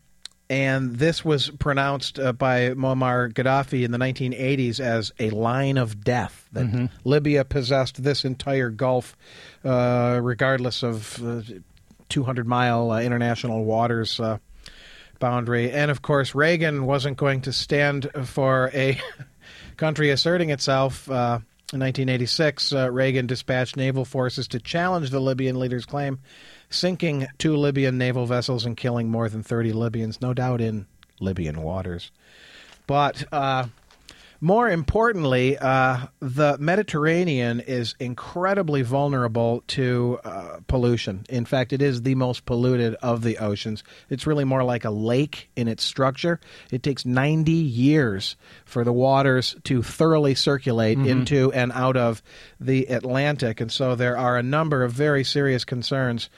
and 0.51 0.97
this 0.97 1.25
was 1.25 1.51
pronounced 1.51 2.19
uh, 2.19 2.33
by 2.33 2.71
Muammar 2.71 3.33
Gaddafi 3.33 3.83
in 3.85 3.93
the 3.93 3.99
1980s 3.99 4.79
as 4.79 5.13
a 5.19 5.31
line 5.31 5.79
of 5.79 6.05
death. 6.05 6.49
That 6.53 6.67
Mm-hmm. 6.67 6.87
Libya 7.05 7.45
possessed 7.45 8.03
this 8.03 8.25
entire 8.25 8.71
Gulf, 8.71 9.17
uh, 9.65 10.21
regardless 10.23 10.83
of 10.83 11.23
uh, 11.25 11.43
200 12.11 12.47
mile 12.47 12.91
uh, 12.91 13.01
international 13.01 13.65
waters 13.65 14.21
uh, 14.21 14.39
boundary. 15.19 15.71
And 15.71 15.91
of 15.91 16.03
course, 16.03 16.35
Reagan 16.35 16.85
wasn't 16.85 17.17
going 17.17 17.41
to 17.43 17.53
stand 17.53 18.11
for 18.25 18.71
a 18.75 19.01
country 19.77 20.11
asserting 20.11 20.51
itself. 20.51 21.09
In 21.75 21.81
1986, 21.81 22.73
uh, 22.73 22.93
Reagan 22.93 23.27
dispatched 23.27 23.77
naval 23.77 24.05
forces 24.05 24.47
to 24.47 24.61
challenge 24.61 25.11
the 25.11 25.19
Libyan 25.19 25.59
leader's 25.59 25.85
claim, 25.85 26.21
sinking 26.71 27.27
two 27.37 27.57
Libyan 27.57 27.99
naval 27.99 28.27
vessels 28.27 28.65
and 28.65 28.77
killing 28.77 29.11
more 29.11 29.29
than 29.29 29.43
30 29.43 29.73
Libyans, 29.73 30.21
no 30.21 30.33
doubt 30.33 30.61
in 30.61 30.87
Libyan 31.19 31.63
waters. 31.63 32.13
But 32.87 33.25
uh, 33.33 33.67
more 34.45 34.69
importantly, 34.69 35.57
uh, 35.57 36.07
the 36.21 36.59
Mediterranean 36.59 37.61
is 37.61 37.95
incredibly 37.99 38.83
vulnerable 38.83 39.65
to 39.69 40.21
uh, 40.23 40.59
pollution. 40.67 41.25
In 41.31 41.47
fact, 41.47 41.73
it 41.73 41.81
is 41.81 42.03
the 42.03 42.15
most 42.15 42.45
polluted 42.45 42.95
of 42.97 43.23
the 43.23 43.39
oceans. 43.39 43.83
It's 44.11 44.27
really 44.27 44.45
more 44.45 44.63
like 44.63 44.85
a 44.85 44.91
lake 44.91 45.49
in 45.57 45.67
its 45.67 45.83
structure. 45.83 46.41
It 46.71 46.83
takes 46.83 47.07
90 47.07 47.53
years 47.53 48.37
for 48.67 48.85
the 48.85 48.93
waters 48.93 49.57
to 49.65 49.83
thoroughly 49.83 50.35
circulate 50.35 50.99
into 50.99 51.51
and 51.53 51.73
out 51.73 51.97
of 51.97 52.23
the 52.61 52.85
Atlantic. 52.89 53.63
And 53.63 53.73
so 53.73 53.95
there 53.95 54.19
are 54.19 54.37
a 54.37 54.43
number 54.43 54.85
of 54.85 54.93
very 54.93 55.25
serious 55.25 55.65
concerns 55.65 56.29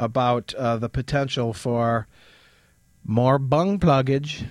about 0.00 0.52
uh, 0.54 0.78
the 0.78 0.88
potential 0.88 1.52
for 1.52 2.08
more 3.04 3.38
bung 3.38 3.78
pluggage 3.78 4.44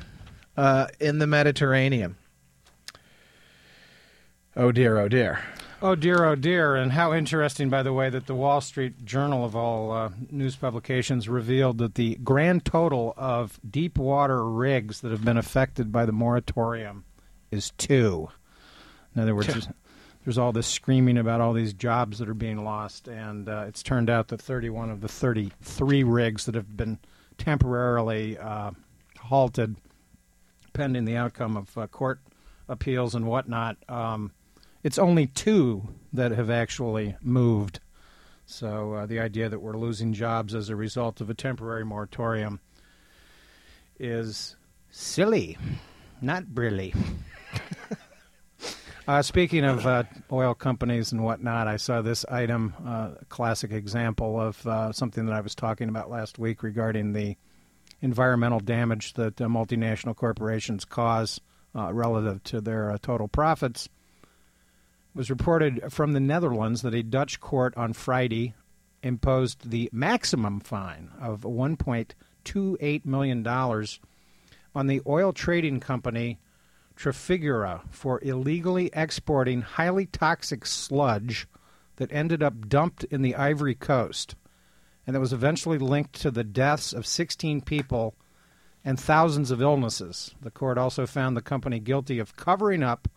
uh, 0.55 0.87
in 1.01 1.19
the 1.19 1.27
Mediterranean. 1.27 2.15
Oh 4.55 4.71
dear, 4.73 4.97
oh 4.97 5.07
dear. 5.07 5.39
Oh 5.81 5.95
dear, 5.95 6.25
oh 6.25 6.35
dear. 6.35 6.75
And 6.75 6.91
how 6.91 7.13
interesting, 7.13 7.69
by 7.69 7.83
the 7.83 7.93
way, 7.93 8.09
that 8.09 8.27
the 8.27 8.35
Wall 8.35 8.59
Street 8.59 9.05
Journal 9.05 9.45
of 9.45 9.55
all 9.55 9.91
uh, 9.91 10.09
news 10.29 10.57
publications 10.57 11.29
revealed 11.29 11.77
that 11.77 11.95
the 11.95 12.15
grand 12.15 12.65
total 12.65 13.13
of 13.15 13.59
deep 13.67 13.97
water 13.97 14.45
rigs 14.45 15.01
that 15.01 15.11
have 15.11 15.23
been 15.23 15.37
affected 15.37 15.91
by 15.91 16.05
the 16.05 16.11
moratorium 16.11 17.05
is 17.49 17.71
two. 17.77 18.27
In 19.15 19.21
other 19.21 19.33
words, 19.33 19.47
there's, 19.47 19.67
there's 20.25 20.37
all 20.37 20.51
this 20.51 20.67
screaming 20.67 21.17
about 21.17 21.39
all 21.39 21.53
these 21.53 21.73
jobs 21.73 22.19
that 22.19 22.27
are 22.27 22.33
being 22.33 22.65
lost, 22.65 23.07
and 23.07 23.47
uh, 23.47 23.63
it's 23.67 23.81
turned 23.81 24.09
out 24.09 24.27
that 24.27 24.41
31 24.41 24.89
of 24.89 24.99
the 24.99 25.07
33 25.07 26.03
rigs 26.03 26.45
that 26.45 26.55
have 26.55 26.75
been 26.75 26.99
temporarily 27.37 28.37
uh, 28.37 28.71
halted 29.17 29.77
pending 30.73 31.05
the 31.05 31.15
outcome 31.15 31.55
of 31.55 31.77
uh, 31.77 31.87
court 31.87 32.19
appeals 32.67 33.15
and 33.15 33.25
whatnot. 33.25 33.77
Um, 33.89 34.31
it's 34.83 34.97
only 34.97 35.27
two 35.27 35.87
that 36.13 36.31
have 36.31 36.49
actually 36.49 37.15
moved. 37.21 37.79
So 38.45 38.93
uh, 38.93 39.05
the 39.05 39.19
idea 39.19 39.49
that 39.49 39.61
we're 39.61 39.77
losing 39.77 40.13
jobs 40.13 40.53
as 40.53 40.69
a 40.69 40.75
result 40.75 41.21
of 41.21 41.29
a 41.29 41.33
temporary 41.33 41.85
moratorium 41.85 42.59
is 43.99 44.55
silly, 44.89 45.57
not 46.21 46.47
brilly. 46.47 46.93
uh, 49.07 49.21
speaking 49.21 49.63
of 49.63 49.85
uh, 49.85 50.03
oil 50.31 50.53
companies 50.53 51.11
and 51.11 51.23
whatnot, 51.23 51.67
I 51.67 51.77
saw 51.77 52.01
this 52.01 52.25
item, 52.25 52.73
uh, 52.85 53.11
a 53.21 53.25
classic 53.25 53.71
example 53.71 54.39
of 54.39 54.65
uh, 54.67 54.91
something 54.91 55.25
that 55.27 55.35
I 55.35 55.41
was 55.41 55.55
talking 55.55 55.87
about 55.87 56.09
last 56.09 56.37
week 56.37 56.63
regarding 56.63 57.13
the 57.13 57.37
environmental 58.01 58.59
damage 58.59 59.13
that 59.13 59.39
uh, 59.39 59.45
multinational 59.45 60.15
corporations 60.15 60.83
cause 60.83 61.39
uh, 61.75 61.93
relative 61.93 62.43
to 62.43 62.59
their 62.59 62.91
uh, 62.91 62.97
total 63.01 63.27
profits. 63.27 63.87
Was 65.13 65.29
reported 65.29 65.91
from 65.91 66.13
the 66.13 66.19
Netherlands 66.19 66.81
that 66.83 66.95
a 66.95 67.03
Dutch 67.03 67.39
court 67.39 67.75
on 67.75 67.93
Friday 67.93 68.53
imposed 69.03 69.69
the 69.69 69.89
maximum 69.91 70.59
fine 70.59 71.09
of 71.19 71.41
$1.28 71.41 73.05
million 73.05 73.47
on 73.47 74.87
the 74.87 75.01
oil 75.05 75.33
trading 75.33 75.79
company 75.79 76.39
Trafigura 76.95 77.81
for 77.89 78.19
illegally 78.23 78.89
exporting 78.93 79.61
highly 79.61 80.05
toxic 80.05 80.65
sludge 80.65 81.47
that 81.97 82.11
ended 82.13 82.41
up 82.41 82.69
dumped 82.69 83.03
in 83.05 83.21
the 83.21 83.35
Ivory 83.35 83.75
Coast 83.75 84.35
and 85.05 85.15
that 85.15 85.19
was 85.19 85.33
eventually 85.33 85.77
linked 85.77 86.13
to 86.21 86.31
the 86.31 86.43
deaths 86.43 86.93
of 86.93 87.05
16 87.05 87.61
people 87.61 88.15
and 88.85 88.99
thousands 88.99 89.51
of 89.51 89.61
illnesses. 89.61 90.33
The 90.41 90.51
court 90.51 90.77
also 90.77 91.05
found 91.05 91.35
the 91.35 91.41
company 91.41 91.79
guilty 91.79 92.19
of 92.19 92.35
covering 92.35 92.83
up 92.83 93.07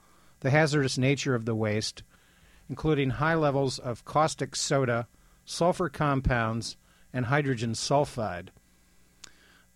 the 0.45 0.51
hazardous 0.51 0.99
nature 0.99 1.35
of 1.35 1.47
the 1.47 1.55
waste, 1.55 2.03
including 2.69 3.09
high 3.09 3.35
levels 3.35 3.79
of 3.79 4.05
caustic 4.05 4.55
soda, 4.55 5.09
sulfur 5.47 5.89
compounds, 5.89 6.77
and 7.15 7.25
hydrogen 7.25 7.73
sulfide. 7.73 8.49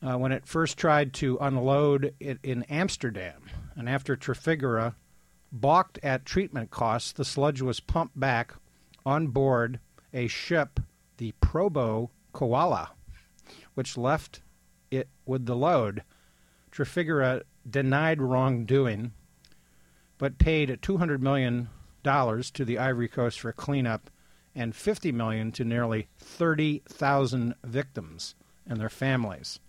Uh, 0.02 0.18
when 0.18 0.30
it 0.30 0.44
first 0.44 0.76
tried 0.76 1.14
to 1.14 1.38
unload 1.40 2.14
it 2.20 2.38
in 2.42 2.64
Amsterdam, 2.64 3.44
and 3.76 3.88
after 3.88 4.14
Trafigura 4.14 4.94
balked 5.50 5.98
at 6.02 6.26
treatment 6.26 6.70
costs, 6.70 7.12
the 7.12 7.24
sludge 7.24 7.62
was 7.62 7.80
pumped 7.80 8.20
back 8.20 8.52
on 9.06 9.28
board 9.28 9.80
a 10.12 10.26
ship, 10.26 10.80
the 11.16 11.32
Probo 11.40 12.10
Koala, 12.34 12.90
which 13.72 13.96
left 13.96 14.42
it 14.90 15.08
with 15.24 15.46
the 15.46 15.56
load. 15.56 16.02
Trafigura 16.70 17.40
denied 17.68 18.20
wrongdoing, 18.20 19.12
but 20.18 20.38
paid 20.38 20.68
$200 20.68 21.20
million 21.20 21.68
to 22.04 22.64
the 22.64 22.78
Ivory 22.78 23.08
Coast 23.08 23.40
for 23.40 23.52
cleanup 23.52 24.10
and 24.54 24.74
50 24.74 25.12
million 25.12 25.52
to 25.52 25.64
nearly 25.64 26.08
30,000 26.18 27.54
victims 27.64 28.34
and 28.66 28.80
their 28.80 28.88
families. 28.88 29.60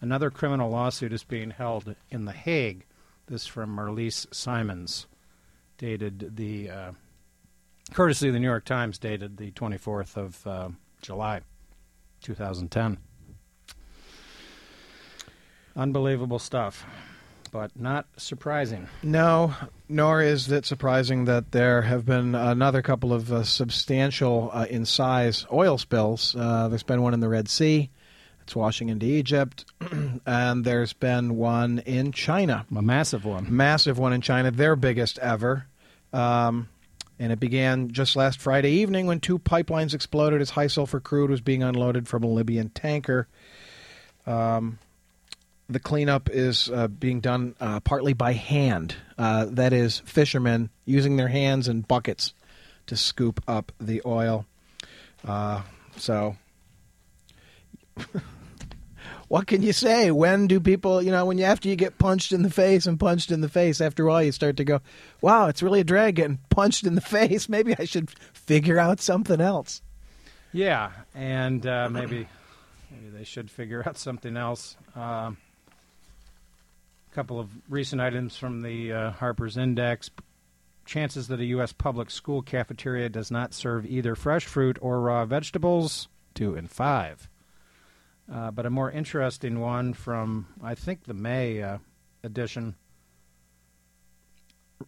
Another 0.00 0.30
criminal 0.30 0.70
lawsuit 0.70 1.12
is 1.12 1.24
being 1.24 1.50
held 1.50 1.94
in 2.10 2.24
The 2.24 2.32
Hague. 2.32 2.84
This 3.26 3.46
from 3.46 3.76
Marlise 3.76 4.32
Simons, 4.32 5.06
dated 5.76 6.36
the, 6.36 6.70
uh, 6.70 6.92
courtesy 7.92 8.28
of 8.28 8.34
the 8.34 8.40
New 8.40 8.46
York 8.46 8.64
Times, 8.64 8.98
dated 8.98 9.36
the 9.36 9.50
24th 9.52 10.16
of 10.16 10.46
uh, 10.46 10.68
July, 11.02 11.40
2010. 12.22 12.98
Unbelievable 15.76 16.38
stuff, 16.38 16.86
but 17.48 17.78
not 17.78 18.06
surprising. 18.16 18.86
No, 19.02 19.54
nor 19.88 20.22
is 20.22 20.50
it 20.50 20.66
surprising 20.66 21.24
that 21.24 21.52
there 21.52 21.82
have 21.82 22.06
been 22.06 22.34
another 22.34 22.82
couple 22.82 23.12
of 23.12 23.32
uh, 23.32 23.42
substantial 23.42 24.50
uh, 24.52 24.66
in 24.68 24.84
size 24.84 25.46
oil 25.52 25.78
spills. 25.78 26.36
Uh, 26.36 26.68
there's 26.68 26.82
been 26.82 27.02
one 27.02 27.14
in 27.14 27.20
the 27.20 27.28
Red 27.28 27.48
Sea. 27.48 27.90
It's 28.42 28.56
washing 28.56 28.88
into 28.88 29.04
Egypt. 29.06 29.66
and 30.26 30.64
there's 30.64 30.92
been 30.92 31.36
one 31.36 31.80
in 31.80 32.12
China. 32.12 32.64
A 32.74 32.82
massive 32.82 33.24
one. 33.24 33.54
Massive 33.54 33.98
one 33.98 34.12
in 34.12 34.20
China, 34.20 34.50
their 34.50 34.74
biggest 34.76 35.18
ever. 35.18 35.66
Um, 36.12 36.68
and 37.18 37.32
it 37.32 37.40
began 37.40 37.90
just 37.90 38.16
last 38.16 38.40
Friday 38.40 38.70
evening 38.70 39.06
when 39.06 39.20
two 39.20 39.38
pipelines 39.38 39.92
exploded 39.92 40.40
as 40.40 40.50
high 40.50 40.68
sulfur 40.68 41.00
crude 41.00 41.30
was 41.30 41.40
being 41.40 41.62
unloaded 41.62 42.08
from 42.08 42.22
a 42.22 42.26
Libyan 42.26 42.70
tanker. 42.70 43.26
Um, 44.26 44.78
the 45.68 45.80
cleanup 45.80 46.30
is 46.30 46.70
uh, 46.70 46.88
being 46.88 47.20
done 47.20 47.54
uh, 47.60 47.80
partly 47.80 48.14
by 48.14 48.32
hand. 48.32 48.94
Uh, 49.18 49.46
that 49.50 49.72
is, 49.72 50.00
fishermen 50.00 50.70
using 50.84 51.16
their 51.16 51.28
hands 51.28 51.68
and 51.68 51.86
buckets 51.86 52.32
to 52.86 52.96
scoop 52.96 53.42
up 53.46 53.72
the 53.78 54.00
oil. 54.06 54.46
Uh, 55.26 55.62
so, 55.96 56.36
what 59.28 59.46
can 59.46 59.62
you 59.62 59.72
say? 59.74 60.10
When 60.10 60.46
do 60.46 60.58
people, 60.58 61.02
you 61.02 61.10
know, 61.10 61.26
when 61.26 61.36
you 61.36 61.44
after 61.44 61.68
you 61.68 61.76
get 61.76 61.98
punched 61.98 62.32
in 62.32 62.42
the 62.42 62.50
face 62.50 62.86
and 62.86 62.98
punched 62.98 63.30
in 63.30 63.42
the 63.42 63.48
face, 63.48 63.80
after 63.80 64.04
a 64.04 64.08
while 64.08 64.22
you 64.22 64.32
start 64.32 64.56
to 64.58 64.64
go, 64.64 64.80
"Wow, 65.20 65.48
it's 65.48 65.62
really 65.62 65.80
a 65.80 65.84
drag 65.84 66.14
getting 66.16 66.38
punched 66.48 66.84
in 66.86 66.94
the 66.94 67.00
face. 67.02 67.48
Maybe 67.48 67.74
I 67.78 67.84
should 67.84 68.10
figure 68.10 68.78
out 68.78 69.00
something 69.00 69.40
else." 69.40 69.82
Yeah, 70.52 70.92
and 71.14 71.66
uh, 71.66 71.90
maybe 71.90 72.26
maybe 72.90 73.10
they 73.10 73.24
should 73.24 73.50
figure 73.50 73.82
out 73.86 73.98
something 73.98 74.36
else. 74.36 74.76
A 77.10 77.14
couple 77.14 77.40
of 77.40 77.50
recent 77.68 78.00
items 78.00 78.36
from 78.36 78.62
the 78.62 78.92
uh, 78.92 79.10
Harper's 79.12 79.56
Index. 79.56 80.10
Chances 80.84 81.28
that 81.28 81.40
a 81.40 81.44
U.S. 81.46 81.72
public 81.72 82.10
school 82.10 82.42
cafeteria 82.42 83.08
does 83.08 83.30
not 83.30 83.54
serve 83.54 83.86
either 83.86 84.14
fresh 84.14 84.46
fruit 84.46 84.78
or 84.80 85.00
raw 85.00 85.24
vegetables, 85.24 86.08
two 86.34 86.54
and 86.54 86.70
five. 86.70 87.28
Uh, 88.32 88.50
but 88.50 88.66
a 88.66 88.70
more 88.70 88.90
interesting 88.90 89.60
one 89.60 89.94
from, 89.94 90.46
I 90.62 90.74
think, 90.74 91.04
the 91.04 91.14
May 91.14 91.62
uh, 91.62 91.78
edition. 92.22 92.74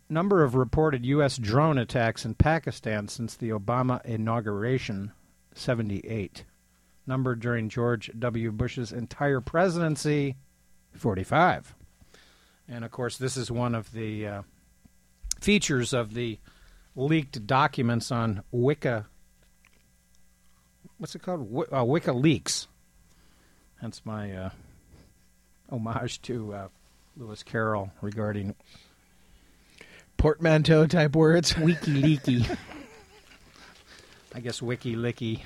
Number 0.08 0.42
of 0.42 0.54
reported 0.54 1.06
U.S. 1.06 1.36
drone 1.38 1.78
attacks 1.78 2.24
in 2.24 2.34
Pakistan 2.34 3.08
since 3.08 3.36
the 3.36 3.50
Obama 3.50 4.04
inauguration 4.04 5.12
78. 5.54 6.44
Number 7.06 7.34
during 7.34 7.68
George 7.68 8.10
W. 8.18 8.52
Bush's 8.52 8.92
entire 8.92 9.40
presidency 9.40 10.36
45. 10.92 11.74
And 12.70 12.84
of 12.84 12.92
course, 12.92 13.18
this 13.18 13.36
is 13.36 13.50
one 13.50 13.74
of 13.74 13.90
the 13.92 14.26
uh, 14.26 14.42
features 15.40 15.92
of 15.92 16.14
the 16.14 16.38
leaked 16.94 17.44
documents 17.44 18.12
on 18.12 18.44
Wicca. 18.52 19.06
What's 20.98 21.16
it 21.16 21.22
called? 21.22 21.50
Wi- 21.50 21.66
uh, 21.72 21.84
WikiLeaks. 21.84 22.68
That's 23.82 24.06
my 24.06 24.32
uh, 24.32 24.50
homage 25.70 26.22
to 26.22 26.54
uh, 26.54 26.68
Lewis 27.16 27.42
Carroll 27.42 27.90
regarding 28.02 28.54
Portmanteau 30.16 30.86
type 30.86 31.16
words. 31.16 31.54
WikiLeaky. 31.54 32.56
I 34.34 34.40
guess 34.40 34.60
WikiLicky. 34.60 35.40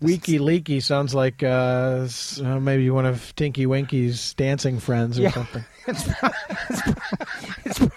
Weaky 0.00 0.38
leaky 0.38 0.80
sounds 0.80 1.14
like 1.14 1.42
uh, 1.42 2.06
uh, 2.42 2.60
maybe 2.60 2.90
one 2.90 3.06
of 3.06 3.34
Tinky 3.34 3.66
Winky's 3.66 4.34
dancing 4.34 4.78
friends 4.78 5.18
or 5.18 5.22
Yeah. 5.22 5.30
something. 5.32 5.64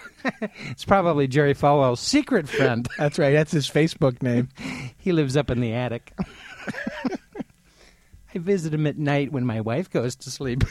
It's 0.70 0.84
probably 0.84 1.26
Jerry 1.28 1.54
Falwell's 1.54 2.00
secret 2.00 2.48
friend. 2.48 2.86
That's 2.98 3.18
right. 3.18 3.32
That's 3.32 3.52
his 3.52 3.68
Facebook 3.70 4.22
name. 4.22 4.48
He 4.98 5.12
lives 5.12 5.34
up 5.36 5.50
in 5.50 5.60
the 5.60 5.72
attic. 5.72 6.12
I 8.34 8.38
visit 8.38 8.74
him 8.74 8.86
at 8.86 8.98
night 8.98 9.32
when 9.32 9.46
my 9.46 9.62
wife 9.62 9.90
goes 9.90 10.14
to 10.16 10.30
sleep. 10.30 10.62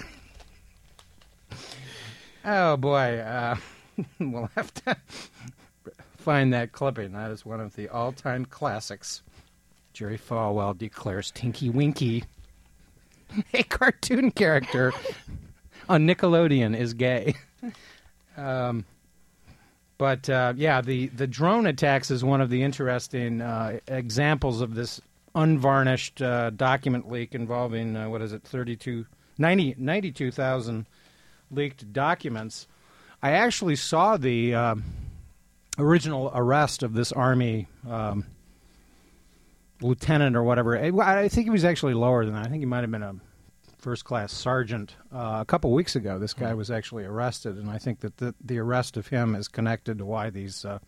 oh 2.45 2.77
boy, 2.77 3.17
uh, 3.19 3.55
we'll 4.19 4.49
have 4.55 4.71
to 4.85 4.95
find 6.17 6.53
that 6.53 6.73
clipping. 6.73 7.13
That 7.13 7.31
is 7.31 7.43
one 7.43 7.59
of 7.59 7.75
the 7.75 7.89
all-time 7.89 8.45
classics. 8.45 9.23
Jerry 9.93 10.17
Falwell 10.17 10.77
declares 10.77 11.31
Tinky 11.31 11.69
Winky, 11.69 12.23
a 13.53 13.63
cartoon 13.63 14.31
character 14.31 14.93
on 15.87 16.07
Nickelodeon, 16.07 16.77
is 16.77 16.93
gay. 16.93 17.35
Um, 18.37 18.85
but 19.97 20.29
uh, 20.29 20.53
yeah, 20.55 20.81
the, 20.81 21.07
the 21.07 21.27
drone 21.27 21.65
attacks 21.65 22.09
is 22.09 22.23
one 22.23 22.39
of 22.39 22.49
the 22.49 22.63
interesting 22.63 23.41
uh, 23.41 23.79
examples 23.87 24.61
of 24.61 24.75
this 24.75 25.01
unvarnished 25.35 26.21
uh, 26.21 26.51
document 26.51 27.11
leak 27.11 27.35
involving, 27.35 27.97
uh, 27.97 28.09
what 28.09 28.21
is 28.21 28.31
it, 28.31 28.43
32, 28.43 29.05
90, 29.37 29.75
92,000 29.77 30.85
leaked 31.51 31.91
documents. 31.91 32.67
I 33.21 33.31
actually 33.31 33.75
saw 33.75 34.15
the 34.15 34.55
um 34.55 34.83
original 35.79 36.31
arrest 36.35 36.83
of 36.83 36.93
this 36.93 37.11
Army 37.11 37.67
um, 37.89 38.25
lieutenant 39.81 40.35
or 40.35 40.43
whatever. 40.43 40.77
I 40.77 41.23
I 41.23 41.27
think 41.29 41.45
he 41.45 41.51
was 41.51 41.65
actually 41.65 41.93
lower 41.93 42.25
than 42.25 42.33
that. 42.33 42.45
I 42.45 42.49
think 42.49 42.61
he 42.61 42.65
might 42.65 42.81
have 42.81 42.91
been 42.91 43.03
a 43.03 43.15
first 43.79 44.05
class 44.05 44.31
sergeant. 44.33 44.95
Uh, 45.13 45.37
a 45.41 45.45
couple 45.45 45.71
weeks 45.71 45.95
ago, 45.95 46.19
this 46.19 46.33
guy 46.33 46.53
was 46.53 46.69
actually 46.69 47.05
arrested, 47.05 47.57
and 47.57 47.69
I 47.69 47.77
think 47.77 48.01
that 48.01 48.17
the, 48.17 48.35
the 48.43 48.59
arrest 48.59 48.97
of 48.97 49.07
him 49.07 49.35
is 49.35 49.47
connected 49.47 49.97
to 49.99 50.05
why 50.05 50.29
these 50.29 50.65
uh, 50.65 50.79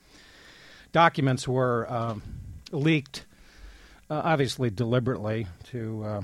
documents 0.91 1.47
were 1.47 1.91
um, 1.91 2.21
leaked, 2.71 3.25
uh, 4.10 4.21
obviously 4.23 4.69
deliberately, 4.69 5.47
to 5.65 6.04
uh, 6.04 6.21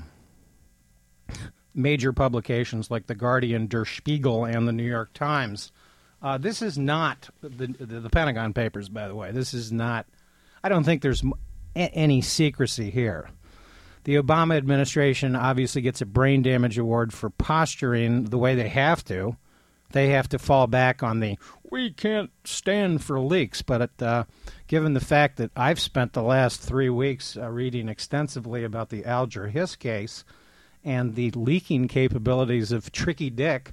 major 1.74 2.12
publications 2.12 2.90
like 2.90 3.06
The 3.06 3.14
Guardian, 3.14 3.66
Der 3.66 3.86
Spiegel, 3.86 4.44
and 4.44 4.68
The 4.68 4.72
New 4.72 4.86
York 4.86 5.14
Times. 5.14 5.72
Uh, 6.20 6.36
this 6.36 6.62
is 6.62 6.76
not 6.76 7.30
the, 7.40 7.48
the 7.68 8.00
the 8.00 8.10
Pentagon 8.10 8.52
Papers, 8.52 8.88
by 8.88 9.06
the 9.08 9.14
way. 9.14 9.30
This 9.30 9.54
is 9.54 9.72
not. 9.72 10.04
I 10.64 10.68
don't 10.68 10.82
think 10.82 11.00
there's 11.00 11.22
any 11.78 12.20
secrecy 12.20 12.90
here. 12.90 13.30
The 14.04 14.16
Obama 14.16 14.56
administration 14.56 15.36
obviously 15.36 15.82
gets 15.82 16.00
a 16.00 16.06
brain 16.06 16.42
damage 16.42 16.78
award 16.78 17.12
for 17.12 17.30
posturing 17.30 18.24
the 18.24 18.38
way 18.38 18.54
they 18.54 18.68
have 18.68 19.04
to. 19.04 19.36
They 19.92 20.08
have 20.08 20.28
to 20.30 20.38
fall 20.38 20.66
back 20.66 21.02
on 21.02 21.20
the 21.20 21.38
we 21.70 21.90
can't 21.90 22.30
stand 22.44 23.02
for 23.04 23.20
leaks. 23.20 23.62
But 23.62 23.90
uh, 24.00 24.24
given 24.66 24.94
the 24.94 25.00
fact 25.00 25.36
that 25.36 25.50
I've 25.56 25.80
spent 25.80 26.12
the 26.12 26.22
last 26.22 26.60
three 26.60 26.88
weeks 26.90 27.36
uh, 27.36 27.48
reading 27.48 27.88
extensively 27.88 28.64
about 28.64 28.88
the 28.88 29.04
Alger 29.04 29.48
Hiss 29.48 29.76
case 29.76 30.24
and 30.84 31.14
the 31.14 31.30
leaking 31.32 31.88
capabilities 31.88 32.72
of 32.72 32.92
Tricky 32.92 33.30
Dick 33.30 33.72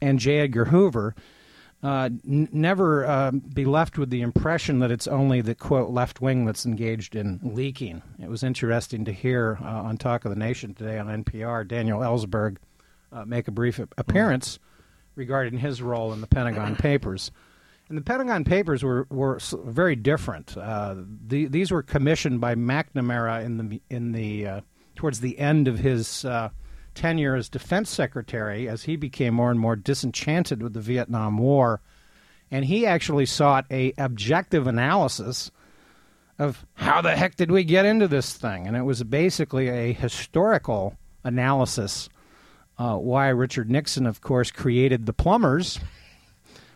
and 0.00 0.18
J. 0.18 0.40
Edgar 0.40 0.66
Hoover, 0.66 1.14
uh, 1.82 2.10
n- 2.26 2.48
never 2.52 3.06
uh, 3.06 3.30
be 3.30 3.64
left 3.64 3.98
with 3.98 4.10
the 4.10 4.22
impression 4.22 4.78
that 4.80 4.90
it's 4.90 5.06
only 5.06 5.40
the 5.40 5.54
quote 5.54 5.90
left 5.90 6.20
wing 6.20 6.44
that's 6.44 6.66
engaged 6.66 7.14
in 7.14 7.40
leaking. 7.42 8.02
It 8.20 8.28
was 8.28 8.42
interesting 8.42 9.04
to 9.04 9.12
hear 9.12 9.58
uh, 9.62 9.66
on 9.82 9.96
Talk 9.96 10.24
of 10.24 10.30
the 10.30 10.38
Nation 10.38 10.74
today 10.74 10.98
on 10.98 11.24
NPR 11.24 11.66
Daniel 11.66 12.00
Ellsberg 12.00 12.56
uh, 13.12 13.24
make 13.24 13.48
a 13.48 13.52
brief 13.52 13.78
appearance 13.98 14.58
regarding 15.14 15.58
his 15.58 15.82
role 15.82 16.12
in 16.12 16.20
the 16.20 16.26
Pentagon 16.26 16.76
Papers. 16.76 17.30
And 17.88 17.96
the 17.96 18.02
Pentagon 18.02 18.44
Papers 18.44 18.82
were 18.82 19.06
were 19.10 19.38
very 19.64 19.94
different. 19.94 20.56
Uh, 20.56 20.96
the, 21.26 21.46
these 21.46 21.70
were 21.70 21.82
commissioned 21.82 22.40
by 22.40 22.54
McNamara 22.56 23.44
in 23.44 23.58
the 23.58 23.80
in 23.88 24.12
the 24.12 24.46
uh, 24.46 24.60
towards 24.96 25.20
the 25.20 25.38
end 25.38 25.68
of 25.68 25.78
his 25.78 26.24
uh, 26.24 26.48
tenure 26.96 27.36
as 27.36 27.48
Defense 27.48 27.90
Secretary, 27.90 28.68
as 28.68 28.82
he 28.84 28.96
became 28.96 29.34
more 29.34 29.52
and 29.52 29.60
more 29.60 29.76
disenchanted 29.76 30.62
with 30.62 30.72
the 30.72 30.80
Vietnam 30.80 31.38
War, 31.38 31.80
and 32.50 32.64
he 32.64 32.86
actually 32.86 33.26
sought 33.26 33.66
a 33.70 33.92
objective 33.98 34.66
analysis 34.66 35.50
of 36.38 36.66
how 36.74 37.00
the 37.00 37.14
heck 37.14 37.36
did 37.36 37.50
we 37.50 37.64
get 37.64 37.86
into 37.86 38.08
this 38.08 38.34
thing, 38.34 38.66
and 38.66 38.76
it 38.76 38.82
was 38.82 39.02
basically 39.04 39.68
a 39.68 39.92
historical 39.92 40.96
analysis. 41.22 42.08
Uh, 42.78 42.96
why 42.96 43.28
Richard 43.28 43.70
Nixon, 43.70 44.06
of 44.06 44.20
course, 44.20 44.50
created 44.50 45.06
the 45.06 45.14
plumbers, 45.14 45.78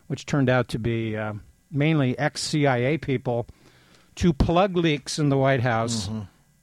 which 0.06 0.24
turned 0.24 0.48
out 0.48 0.68
to 0.68 0.78
be 0.78 1.16
uh, 1.16 1.34
mainly 1.70 2.18
ex 2.18 2.40
CIA 2.40 2.96
people, 2.96 3.46
to 4.16 4.32
plug 4.32 4.76
leaks 4.76 5.18
in 5.18 5.28
the 5.28 5.36
White 5.36 5.60
House. 5.60 6.08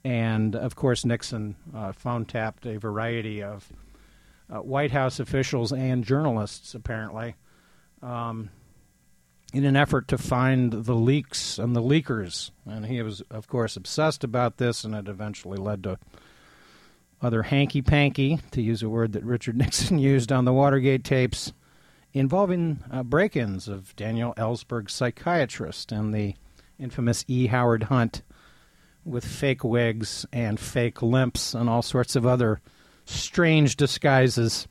And 0.08 0.56
of 0.56 0.74
course, 0.74 1.04
Nixon 1.04 1.54
uh, 1.76 1.92
phone 1.92 2.24
tapped 2.24 2.64
a 2.64 2.78
variety 2.78 3.42
of 3.42 3.70
uh, 4.50 4.60
White 4.60 4.90
House 4.90 5.20
officials 5.20 5.70
and 5.70 6.02
journalists, 6.02 6.74
apparently, 6.74 7.34
um, 8.00 8.48
in 9.52 9.66
an 9.66 9.76
effort 9.76 10.08
to 10.08 10.16
find 10.16 10.72
the 10.72 10.94
leaks 10.94 11.58
and 11.58 11.76
the 11.76 11.82
leakers. 11.82 12.52
And 12.64 12.86
he 12.86 13.02
was, 13.02 13.20
of 13.30 13.48
course, 13.48 13.76
obsessed 13.76 14.24
about 14.24 14.56
this, 14.56 14.82
and 14.82 14.94
it 14.94 15.08
eventually 15.08 15.58
led 15.58 15.82
to 15.82 15.98
other 17.20 17.42
hanky 17.42 17.82
panky, 17.82 18.38
to 18.52 18.62
use 18.62 18.82
a 18.82 18.88
word 18.88 19.12
that 19.12 19.24
Richard 19.24 19.56
Nixon 19.58 19.98
used 19.98 20.32
on 20.32 20.46
the 20.46 20.54
Watergate 20.54 21.04
tapes, 21.04 21.52
involving 22.14 22.82
uh, 22.90 23.02
break 23.02 23.36
ins 23.36 23.68
of 23.68 23.94
Daniel 23.94 24.32
Ellsberg's 24.38 24.94
psychiatrist, 24.94 25.92
and 25.92 26.14
the 26.14 26.34
infamous 26.78 27.26
E. 27.28 27.48
Howard 27.48 27.82
Hunt 27.84 28.22
with 29.04 29.24
fake 29.24 29.64
wigs 29.64 30.26
and 30.32 30.58
fake 30.60 31.02
limps 31.02 31.54
and 31.54 31.68
all 31.68 31.82
sorts 31.82 32.16
of 32.16 32.26
other 32.26 32.60
strange 33.04 33.76
disguises 33.76 34.68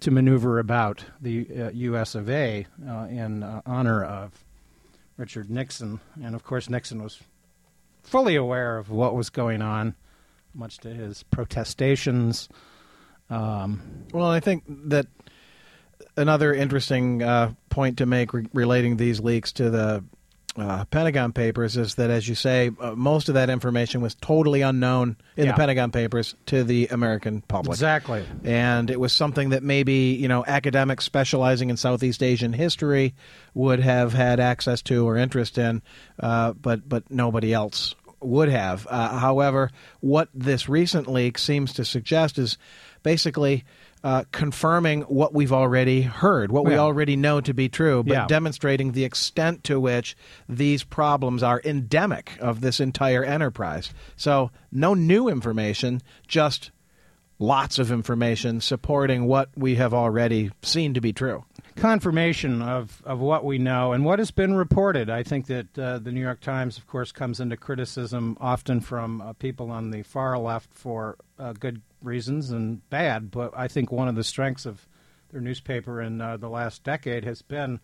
to 0.00 0.10
maneuver 0.10 0.58
about 0.58 1.04
the 1.20 1.46
uh, 1.50 1.70
U.S. 1.70 2.14
of 2.14 2.28
A. 2.28 2.66
Uh, 2.86 3.06
in 3.08 3.42
uh, 3.42 3.62
honor 3.64 4.04
of 4.04 4.44
Richard 5.16 5.48
Nixon. 5.48 6.00
And 6.22 6.34
of 6.34 6.42
course, 6.42 6.68
Nixon 6.68 7.02
was 7.02 7.20
fully 8.02 8.34
aware 8.34 8.78
of 8.78 8.90
what 8.90 9.14
was 9.14 9.30
going 9.30 9.62
on, 9.62 9.94
much 10.54 10.78
to 10.78 10.88
his 10.88 11.22
protestations. 11.22 12.48
Um, 13.30 14.04
Well, 14.12 14.26
I 14.26 14.40
think 14.40 14.64
that 14.68 15.06
another 16.16 16.52
interesting 16.52 17.22
uh, 17.22 17.52
point 17.70 17.98
to 17.98 18.06
make 18.06 18.32
re- 18.34 18.48
relating 18.52 18.96
these 18.96 19.20
leaks 19.20 19.52
to 19.52 19.70
the 19.70 20.04
uh, 20.56 20.84
Pentagon 20.86 21.32
Papers 21.32 21.76
is 21.76 21.94
that, 21.94 22.10
as 22.10 22.28
you 22.28 22.34
say, 22.34 22.70
uh, 22.80 22.94
most 22.94 23.28
of 23.28 23.34
that 23.36 23.48
information 23.48 24.00
was 24.02 24.14
totally 24.16 24.60
unknown 24.60 25.16
in 25.36 25.46
Yeah. 25.46 25.52
the 25.52 25.56
Pentagon 25.56 25.90
Papers 25.90 26.34
to 26.46 26.62
the 26.62 26.88
American 26.88 27.40
public. 27.40 27.74
exactly. 27.74 28.24
And 28.44 28.90
it 28.90 29.00
was 29.00 29.12
something 29.14 29.50
that 29.50 29.62
maybe, 29.62 30.16
you 30.20 30.28
know, 30.28 30.44
academics 30.46 31.04
specializing 31.04 31.70
in 31.70 31.76
Southeast 31.78 32.22
Asian 32.22 32.52
history 32.52 33.14
would 33.54 33.80
have 33.80 34.12
had 34.12 34.40
access 34.40 34.82
to 34.82 35.06
or 35.08 35.16
interest 35.16 35.56
in, 35.56 35.80
uh, 36.20 36.52
but, 36.52 36.86
but 36.86 37.10
nobody 37.10 37.54
else 37.54 37.94
would 38.20 38.48
have. 38.50 38.86
Uh, 38.90 39.18
however, 39.18 39.70
what 40.00 40.28
this 40.34 40.68
recent 40.68 41.10
leak 41.10 41.38
seems 41.38 41.72
to 41.72 41.84
suggest 41.84 42.38
is 42.38 42.58
basically 43.02 43.64
uh, 44.04 44.24
confirming 44.32 45.02
what 45.02 45.32
we've 45.32 45.52
already 45.52 46.02
heard, 46.02 46.50
what 46.50 46.64
we 46.64 46.74
already 46.76 47.14
know 47.16 47.40
to 47.40 47.54
be 47.54 47.68
true, 47.68 48.02
but 48.02 48.12
Yeah. 48.12 48.26
demonstrating 48.26 48.92
the 48.92 49.04
extent 49.04 49.62
to 49.64 49.78
which 49.78 50.16
these 50.48 50.82
problems 50.82 51.42
are 51.42 51.60
endemic 51.64 52.32
of 52.40 52.60
this 52.62 52.80
entire 52.80 53.22
enterprise. 53.22 53.92
So, 54.16 54.50
no 54.72 54.94
new 54.94 55.28
information, 55.28 56.00
just 56.26 56.72
lots 57.38 57.78
of 57.78 57.90
information 57.92 58.60
supporting 58.60 59.26
what 59.26 59.50
we 59.56 59.74
have 59.76 59.92
already 59.94 60.50
seen 60.62 60.94
to 60.94 61.00
be 61.00 61.12
true. 61.12 61.44
confirmation 61.74 62.60
of, 62.60 63.00
of 63.06 63.18
what 63.18 63.44
we 63.44 63.56
know 63.56 63.92
and 63.92 64.04
what 64.04 64.18
has 64.18 64.30
been 64.30 64.54
reported. 64.54 65.08
I 65.08 65.22
think 65.22 65.46
that 65.46 65.78
uh, 65.78 65.98
the 65.98 66.12
New 66.12 66.20
York 66.20 66.40
Times, 66.40 66.76
of 66.76 66.86
course, 66.86 67.12
comes 67.12 67.40
into 67.40 67.56
criticism 67.56 68.36
often 68.40 68.80
from 68.80 69.20
uh, 69.22 69.32
people 69.32 69.70
on 69.70 69.90
the 69.90 70.02
far 70.02 70.38
left 70.38 70.68
for 70.74 71.16
uh, 71.38 71.54
good 71.54 71.80
reasons 72.02 72.50
and 72.50 72.88
bad. 72.90 73.30
But 73.30 73.52
I 73.56 73.68
think 73.68 73.90
one 73.90 74.08
of 74.08 74.14
the 74.14 74.24
strengths 74.24 74.66
of 74.66 74.86
their 75.30 75.40
newspaper 75.40 76.00
in 76.00 76.20
uh, 76.20 76.36
the 76.36 76.48
last 76.48 76.84
decade 76.84 77.24
has 77.24 77.42
been, 77.42 77.80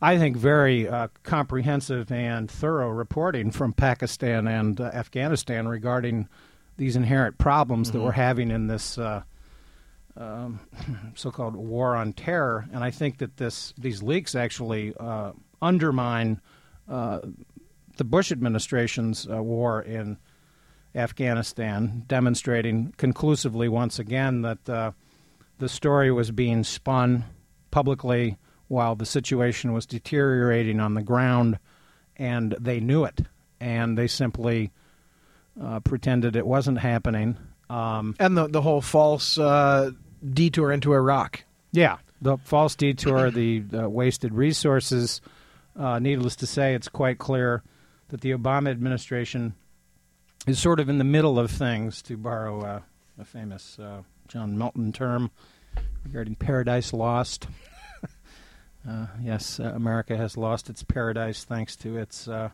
I 0.00 0.18
think, 0.18 0.36
very 0.36 0.88
uh, 0.88 1.08
comprehensive 1.22 2.12
and 2.12 2.50
thorough 2.50 2.90
reporting 2.90 3.50
from 3.50 3.72
Pakistan 3.72 4.46
and 4.46 4.80
uh, 4.80 4.84
Afghanistan 4.84 5.66
regarding 5.66 6.28
these 6.76 6.96
inherent 6.96 7.38
problems 7.38 7.92
that 7.92 8.00
we're 8.00 8.12
having 8.12 8.50
in 8.50 8.66
this. 8.66 8.98
Uh, 8.98 9.22
um, 10.18 10.60
so-called 11.14 11.54
war 11.54 11.94
on 11.94 12.14
terror, 12.14 12.66
and 12.72 12.82
I 12.82 12.90
think 12.90 13.18
that 13.18 13.36
this 13.36 13.74
these 13.76 14.02
leaks 14.02 14.34
actually 14.34 14.94
uh, 14.98 15.32
undermine 15.60 16.40
uh, 16.88 17.20
the 17.96 18.04
Bush 18.04 18.32
administration's 18.32 19.26
uh, 19.30 19.42
war 19.42 19.82
in 19.82 20.18
Afghanistan, 20.96 22.04
demonstrating 22.08 22.94
conclusively 22.96 23.68
once 23.68 23.98
again 23.98 24.42
that 24.42 24.68
uh, 24.68 24.92
the 25.58 25.68
story 25.68 26.10
was 26.10 26.30
being 26.30 26.64
spun 26.64 27.24
publicly 27.70 28.38
while 28.68 28.96
the 28.96 29.06
situation 29.06 29.72
was 29.72 29.86
deteriorating 29.86 30.80
on 30.80 30.94
the 30.94 31.02
ground, 31.02 31.58
and 32.16 32.56
they 32.58 32.80
knew 32.80 33.04
it, 33.04 33.20
and 33.60 33.96
they 33.96 34.06
simply 34.06 34.72
uh, 35.62 35.80
pretended 35.80 36.34
it 36.34 36.46
wasn't 36.46 36.78
happening. 36.78 37.36
Um, 37.70 38.16
And 38.18 38.36
the, 38.36 38.48
the 38.48 38.62
whole 38.62 38.80
false 38.80 39.38
uh, 39.38 39.90
detour 40.32 40.72
into 40.72 40.94
Iraq. 40.94 41.44
Yeah, 41.72 41.98
the 42.22 42.38
false 42.38 42.74
detour, 42.74 43.30
the 43.30 43.64
uh, 43.72 43.88
wasted 43.88 44.32
resources. 44.32 45.20
Uh, 45.78 45.98
needless 45.98 46.36
to 46.36 46.46
say, 46.46 46.74
it's 46.74 46.88
quite 46.88 47.18
clear 47.18 47.62
that 48.08 48.22
the 48.22 48.30
Obama 48.32 48.70
administration 48.70 49.54
is 50.46 50.58
sort 50.58 50.80
of 50.80 50.88
in 50.88 50.98
the 50.98 51.04
middle 51.04 51.38
of 51.38 51.50
things, 51.50 52.02
to 52.02 52.16
borrow 52.16 52.82
a 53.18 53.24
famous 53.24 53.78
uh, 53.78 54.02
John 54.28 54.56
Milton 54.58 54.92
term 54.92 55.30
regarding 56.04 56.34
Paradise 56.34 56.92
Lost. 56.92 57.46
uh, 58.88 59.06
yes, 59.22 59.58
uh, 59.58 59.72
America 59.74 60.16
has 60.16 60.36
lost 60.36 60.70
its 60.70 60.82
paradise 60.82 61.44
thanks 61.44 61.76
to 61.76 61.96
its 61.96 62.28
uh, 62.28 62.50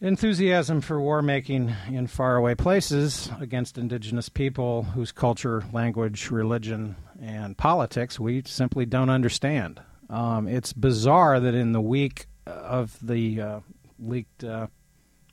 enthusiasm 0.00 0.80
for 0.80 1.00
war 1.00 1.22
making 1.22 1.74
in 1.90 2.06
faraway 2.06 2.54
places 2.54 3.30
against 3.40 3.78
indigenous 3.78 4.28
people 4.28 4.82
whose 4.82 5.12
culture, 5.12 5.64
language, 5.72 6.30
religion, 6.30 6.96
and 7.20 7.56
politics 7.56 8.18
we 8.18 8.42
simply 8.44 8.86
don't 8.86 9.10
understand. 9.10 9.80
Um, 10.10 10.48
it's 10.48 10.72
bizarre 10.72 11.40
that 11.40 11.54
in 11.54 11.72
the 11.72 11.80
week 11.80 12.26
of 12.46 12.96
the 13.02 13.40
uh, 13.40 13.60
leaked 13.98 14.44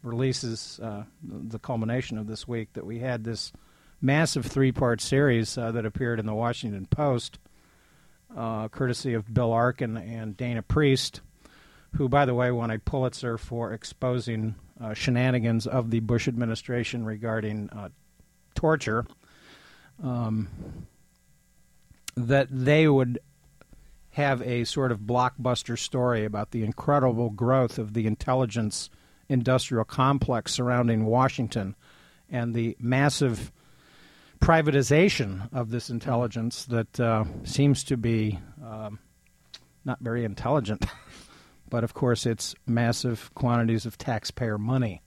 releases, 0.05 0.79
uh, 0.81 1.03
the 1.23 1.59
culmination 1.59 2.17
of 2.17 2.27
this 2.27 2.47
week, 2.47 2.73
that 2.73 2.85
we 2.85 2.99
had 2.99 3.23
this 3.23 3.51
massive 4.01 4.45
three 4.45 4.71
part 4.71 5.01
series 5.01 5.57
uh, 5.57 5.71
that 5.71 5.85
appeared 5.85 6.19
in 6.19 6.25
the 6.25 6.33
Washington 6.33 6.85
Post, 6.85 7.39
uh, 8.35 8.67
courtesy 8.69 9.13
of 9.13 9.33
Bill 9.33 9.51
Arkin 9.51 9.97
and 9.97 10.37
Dana 10.37 10.61
Priest 10.61 11.21
who, 11.97 12.09
by 12.09 12.25
the 12.25 12.33
way, 12.33 12.51
won 12.51 12.71
a 12.71 12.79
Pulitzer 12.79 13.37
for 13.37 13.71
exposing 13.71 14.55
uh, 14.79 14.93
shenanigans 14.93 15.65
of 15.65 15.91
the 15.91 16.01
Bush 16.01 16.27
administration 16.27 17.05
regarding 17.05 17.69
uh, 17.69 17.89
torture, 18.53 19.05
um, 20.03 20.47
that 22.15 22.47
they 22.51 22.87
would 22.87 23.19
have 24.11 24.41
a 24.41 24.63
sort 24.65 24.91
of 24.91 24.99
blockbuster 24.99 25.77
story 25.77 26.25
about 26.25 26.51
the 26.51 26.63
incredible 26.63 27.29
growth 27.29 27.77
of 27.77 27.93
the 27.93 28.07
intelligence 28.07 28.89
industrial 29.29 29.85
complex 29.85 30.53
surrounding 30.53 31.05
Washington 31.05 31.75
and 32.29 32.53
the 32.53 32.75
massive 32.79 33.51
privatization 34.39 35.51
of 35.53 35.69
this 35.69 35.89
intelligence 35.89 36.65
that 36.65 36.99
uh, 36.99 37.23
seems 37.43 37.83
to 37.85 37.97
be 37.97 38.39
um, 38.63 38.99
not 39.83 39.99
very 39.99 40.25
intelligent. 40.25 40.85
but 41.69 41.83
of 41.83 41.93
course, 41.93 42.25
it's 42.25 42.55
massive 42.65 43.33
quantities 43.35 43.85
of 43.85 43.97
taxpayer 43.97 44.57
money. 44.57 45.01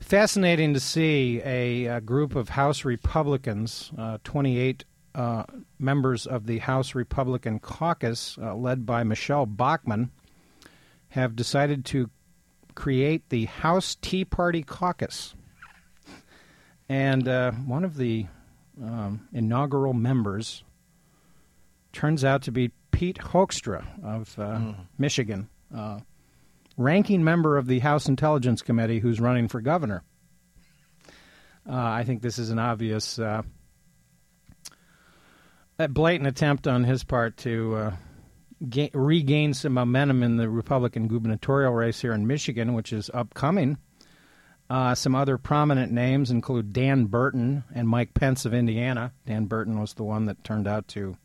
Fascinating 0.00 0.74
to 0.74 0.80
see 0.80 1.40
a, 1.44 1.86
a 1.86 2.00
group 2.00 2.36
of 2.36 2.50
House 2.50 2.84
Republicans, 2.84 3.90
uh, 3.98 4.18
28 4.24 4.84
uh, 5.14 5.44
members 5.78 6.26
of 6.26 6.46
the 6.46 6.58
House 6.58 6.94
Republican 6.94 7.58
caucus, 7.58 8.38
uh, 8.40 8.54
led 8.54 8.86
by 8.86 9.02
Michelle 9.02 9.46
Bachmann, 9.46 10.10
have 11.08 11.34
decided 11.34 11.84
to 11.86 12.10
create 12.78 13.28
the 13.30 13.46
House 13.46 13.96
Tea 14.00 14.24
Party 14.24 14.62
Caucus. 14.62 15.34
And 16.88 17.26
uh, 17.26 17.50
one 17.50 17.84
of 17.84 17.96
the 17.96 18.26
um, 18.80 19.26
inaugural 19.32 19.94
members 19.94 20.62
turns 21.92 22.24
out 22.24 22.42
to 22.42 22.52
be 22.52 22.70
Pete 22.92 23.18
Hoekstra 23.18 23.84
of 24.04 24.38
uh, 24.38 24.74
Michigan, 24.96 25.48
uh, 25.76 25.98
ranking 26.76 27.24
member 27.24 27.58
of 27.58 27.66
the 27.66 27.80
House 27.80 28.06
Intelligence 28.06 28.62
Committee 28.62 29.00
who's 29.00 29.18
running 29.18 29.48
for 29.48 29.60
governor. 29.60 30.04
Uh, 31.68 31.74
I 31.74 32.04
think 32.04 32.22
this 32.22 32.38
is 32.38 32.50
an 32.50 32.60
obvious, 32.60 33.18
uh, 33.18 33.42
a 35.80 35.88
blatant 35.88 36.28
attempt 36.28 36.68
on 36.68 36.84
his 36.84 37.02
part 37.02 37.38
to 37.38 37.74
uh, 37.74 37.96
ga- 38.68 38.90
regain 38.92 39.54
some 39.54 39.74
momentum 39.74 40.22
in 40.22 40.36
the 40.36 40.48
Republican 40.48 41.08
gubernatorial 41.08 41.72
race 41.72 42.00
here 42.00 42.12
in 42.12 42.26
Michigan, 42.26 42.74
which 42.74 42.92
is 42.92 43.10
upcoming. 43.12 43.78
Uh, 44.70 44.94
some 44.94 45.14
other 45.14 45.38
prominent 45.38 45.92
names 45.92 46.30
include 46.30 46.72
Dan 46.72 47.06
Burton 47.06 47.64
and 47.74 47.88
Mike 47.88 48.12
Pence 48.12 48.44
of 48.44 48.52
Indiana. 48.52 49.12
Dan 49.26 49.46
Burton 49.46 49.80
was 49.80 49.94
the 49.94 50.04
one 50.04 50.26
that 50.26 50.44
turned 50.44 50.68
out 50.68 50.86
to 50.88 51.16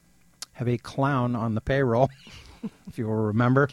have 0.54 0.67
a 0.69 0.78
clown 0.78 1.36
on 1.36 1.56
the 1.56 1.62
payroll, 1.62 2.10
if 2.88 2.98
you 2.98 3.08
will 3.08 3.15
remember. 3.15 3.69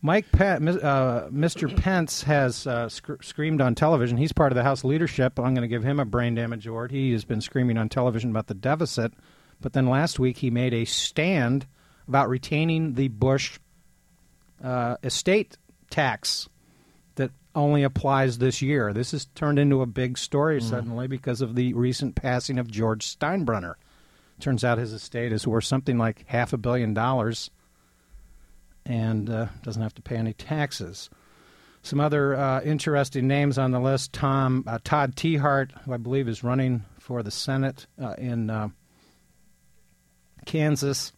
Mike 0.00 0.30
Pe- 0.32 0.60
mis- 0.60 0.76
uh, 0.76 1.28
Mr. 1.32 1.74
Pence 1.76 2.22
has 2.22 2.66
uh, 2.66 2.88
sc- 2.88 3.22
screamed 3.22 3.60
on 3.60 3.74
television. 3.74 4.16
He's 4.16 4.32
part 4.32 4.52
of 4.52 4.56
the 4.56 4.62
House 4.62 4.84
leadership. 4.84 5.38
I'm 5.38 5.54
going 5.54 5.62
to 5.62 5.68
give 5.68 5.82
him 5.82 5.98
a 5.98 6.04
brain 6.04 6.34
damage 6.34 6.66
award. 6.66 6.90
He 6.90 7.12
has 7.12 7.24
been 7.24 7.40
screaming 7.40 7.78
on 7.78 7.88
television 7.88 8.30
about 8.30 8.46
the 8.46 8.54
deficit, 8.54 9.12
but 9.60 9.72
then 9.72 9.88
last 9.88 10.18
week 10.18 10.38
he 10.38 10.50
made 10.50 10.72
a 10.72 10.84
stand 10.84 11.66
about 12.08 12.28
retaining 12.28 12.94
the 12.94 13.08
Bush 13.08 13.58
uh, 14.62 14.96
estate 15.02 15.56
tax 15.90 16.48
that 17.16 17.30
only 17.54 17.82
applies 17.82 18.38
this 18.38 18.62
year. 18.62 18.92
This 18.92 19.12
has 19.12 19.26
turned 19.26 19.58
into 19.58 19.82
a 19.82 19.86
big 19.86 20.18
story 20.18 20.60
suddenly 20.60 21.06
because 21.06 21.40
of 21.40 21.54
the 21.54 21.74
recent 21.74 22.14
passing 22.14 22.58
of 22.58 22.70
George 22.70 23.06
Steinbrenner. 23.06 23.74
Turns 24.40 24.64
out 24.64 24.78
his 24.78 24.92
estate 24.92 25.32
is 25.32 25.46
worth 25.46 25.64
something 25.64 25.98
like 25.98 26.24
half 26.28 26.52
a 26.52 26.58
billion 26.58 26.94
dollars 26.94 27.50
and 28.86 29.28
uh, 29.28 29.46
doesn't 29.62 29.82
have 29.82 29.94
to 29.94 30.02
pay 30.02 30.16
any 30.16 30.32
taxes. 30.32 31.10
Some 31.82 32.00
other 32.00 32.34
uh, 32.34 32.60
interesting 32.62 33.26
names 33.26 33.58
on 33.58 33.70
the 33.70 33.80
list: 33.80 34.12
Tom 34.12 34.64
uh, 34.66 34.78
Todd 34.82 35.14
Tiahrt, 35.16 35.72
who 35.82 35.92
I 35.92 35.96
believe 35.96 36.28
is 36.28 36.44
running 36.44 36.84
for 36.98 37.22
the 37.22 37.30
Senate 37.30 37.86
uh, 38.00 38.14
in 38.18 38.50
uh, 38.50 38.68
Kansas. 40.46 41.12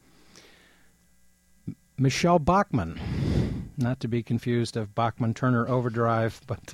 Michelle 2.00 2.38
Bachmann, 2.38 2.98
not 3.76 4.00
to 4.00 4.08
be 4.08 4.22
confused 4.22 4.74
of 4.74 4.94
Bachman 4.94 5.34
Turner 5.34 5.68
Overdrive, 5.68 6.40
but 6.46 6.72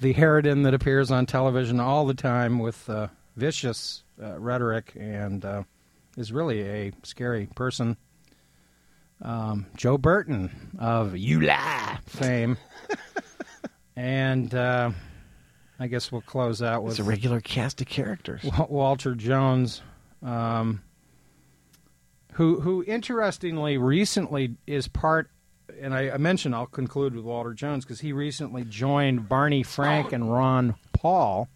the 0.00 0.14
harridan 0.14 0.64
that 0.64 0.74
appears 0.74 1.12
on 1.12 1.26
television 1.26 1.78
all 1.78 2.04
the 2.04 2.12
time 2.12 2.58
with 2.58 2.90
uh, 2.90 3.06
vicious 3.36 4.02
uh, 4.20 4.36
rhetoric 4.40 4.94
and 4.98 5.44
uh, 5.44 5.62
is 6.16 6.32
really 6.32 6.62
a 6.62 6.92
scary 7.04 7.46
person. 7.54 7.96
Um, 9.22 9.66
Joe 9.76 9.96
Burton 9.96 10.76
of 10.76 11.16
You 11.16 11.42
Lie 11.42 12.00
fame. 12.06 12.56
and 13.94 14.52
uh, 14.52 14.90
I 15.78 15.86
guess 15.86 16.10
we'll 16.10 16.20
close 16.22 16.62
out 16.62 16.82
with 16.82 16.94
It's 16.94 16.98
a 16.98 17.04
regular 17.04 17.40
cast 17.40 17.80
of 17.80 17.86
characters. 17.86 18.44
Walter 18.68 19.14
Jones, 19.14 19.82
um, 20.24 20.82
who 22.36 22.60
who 22.60 22.84
interestingly 22.86 23.78
recently 23.78 24.56
is 24.66 24.88
part 24.88 25.30
and 25.80 25.94
I, 25.94 26.10
I 26.10 26.16
mentioned 26.18 26.54
I'll 26.54 26.66
conclude 26.66 27.14
with 27.14 27.24
Walter 27.24 27.54
Jones 27.54 27.84
because 27.84 28.00
he 28.00 28.12
recently 28.12 28.62
joined 28.64 29.28
Barney 29.28 29.62
Frank 29.62 30.12
and 30.12 30.30
Ron 30.30 30.74
Paul 30.92 31.48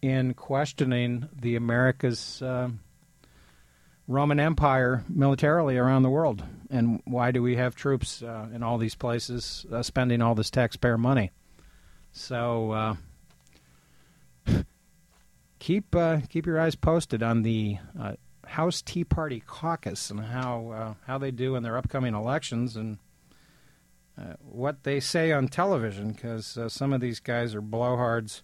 in 0.00 0.34
questioning 0.34 1.28
the 1.32 1.54
America's 1.54 2.42
uh, 2.42 2.70
Roman 4.08 4.40
Empire 4.40 5.04
militarily 5.08 5.76
around 5.76 6.02
the 6.02 6.10
world, 6.10 6.42
and 6.68 7.00
why 7.04 7.30
do 7.30 7.40
we 7.40 7.54
have 7.54 7.76
troops 7.76 8.22
uh, 8.22 8.48
in 8.52 8.64
all 8.64 8.78
these 8.78 8.96
places 8.96 9.64
uh, 9.72 9.82
spending 9.82 10.20
all 10.20 10.34
this 10.34 10.50
taxpayer 10.50 10.98
money? 10.98 11.30
So 12.10 12.72
uh, 12.72 12.96
keep 15.60 15.94
uh, 15.94 16.18
keep 16.28 16.44
your 16.44 16.60
eyes 16.60 16.74
posted 16.74 17.22
on 17.22 17.42
the 17.42 17.78
uh, 17.98 18.14
House 18.52 18.82
Tea 18.82 19.02
Party 19.02 19.42
caucus 19.46 20.10
and 20.10 20.20
how 20.20 20.70
uh, 20.70 20.94
how 21.06 21.16
they 21.16 21.30
do 21.30 21.56
in 21.56 21.62
their 21.62 21.78
upcoming 21.78 22.14
elections 22.14 22.76
and 22.76 22.98
uh, 24.18 24.34
what 24.42 24.84
they 24.84 25.00
say 25.00 25.32
on 25.32 25.48
television 25.48 26.12
because 26.12 26.58
uh, 26.58 26.68
some 26.68 26.92
of 26.92 27.00
these 27.00 27.18
guys 27.18 27.54
are 27.54 27.62
blowhards 27.62 28.42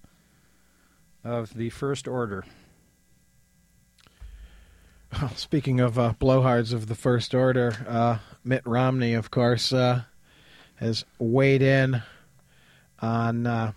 of 1.22 1.52
the 1.52 1.68
first 1.68 2.08
order. 2.08 2.46
Well, 5.12 5.28
speaking 5.36 5.78
of 5.78 5.98
uh, 5.98 6.14
blowhards 6.18 6.72
of 6.72 6.86
the 6.86 6.94
first 6.94 7.34
order, 7.34 7.74
uh, 7.86 8.16
Mitt 8.42 8.62
Romney, 8.64 9.12
of 9.12 9.30
course, 9.30 9.74
uh, 9.74 10.04
has 10.76 11.04
weighed 11.18 11.60
in 11.60 12.02
on 13.00 13.46
a 13.46 13.74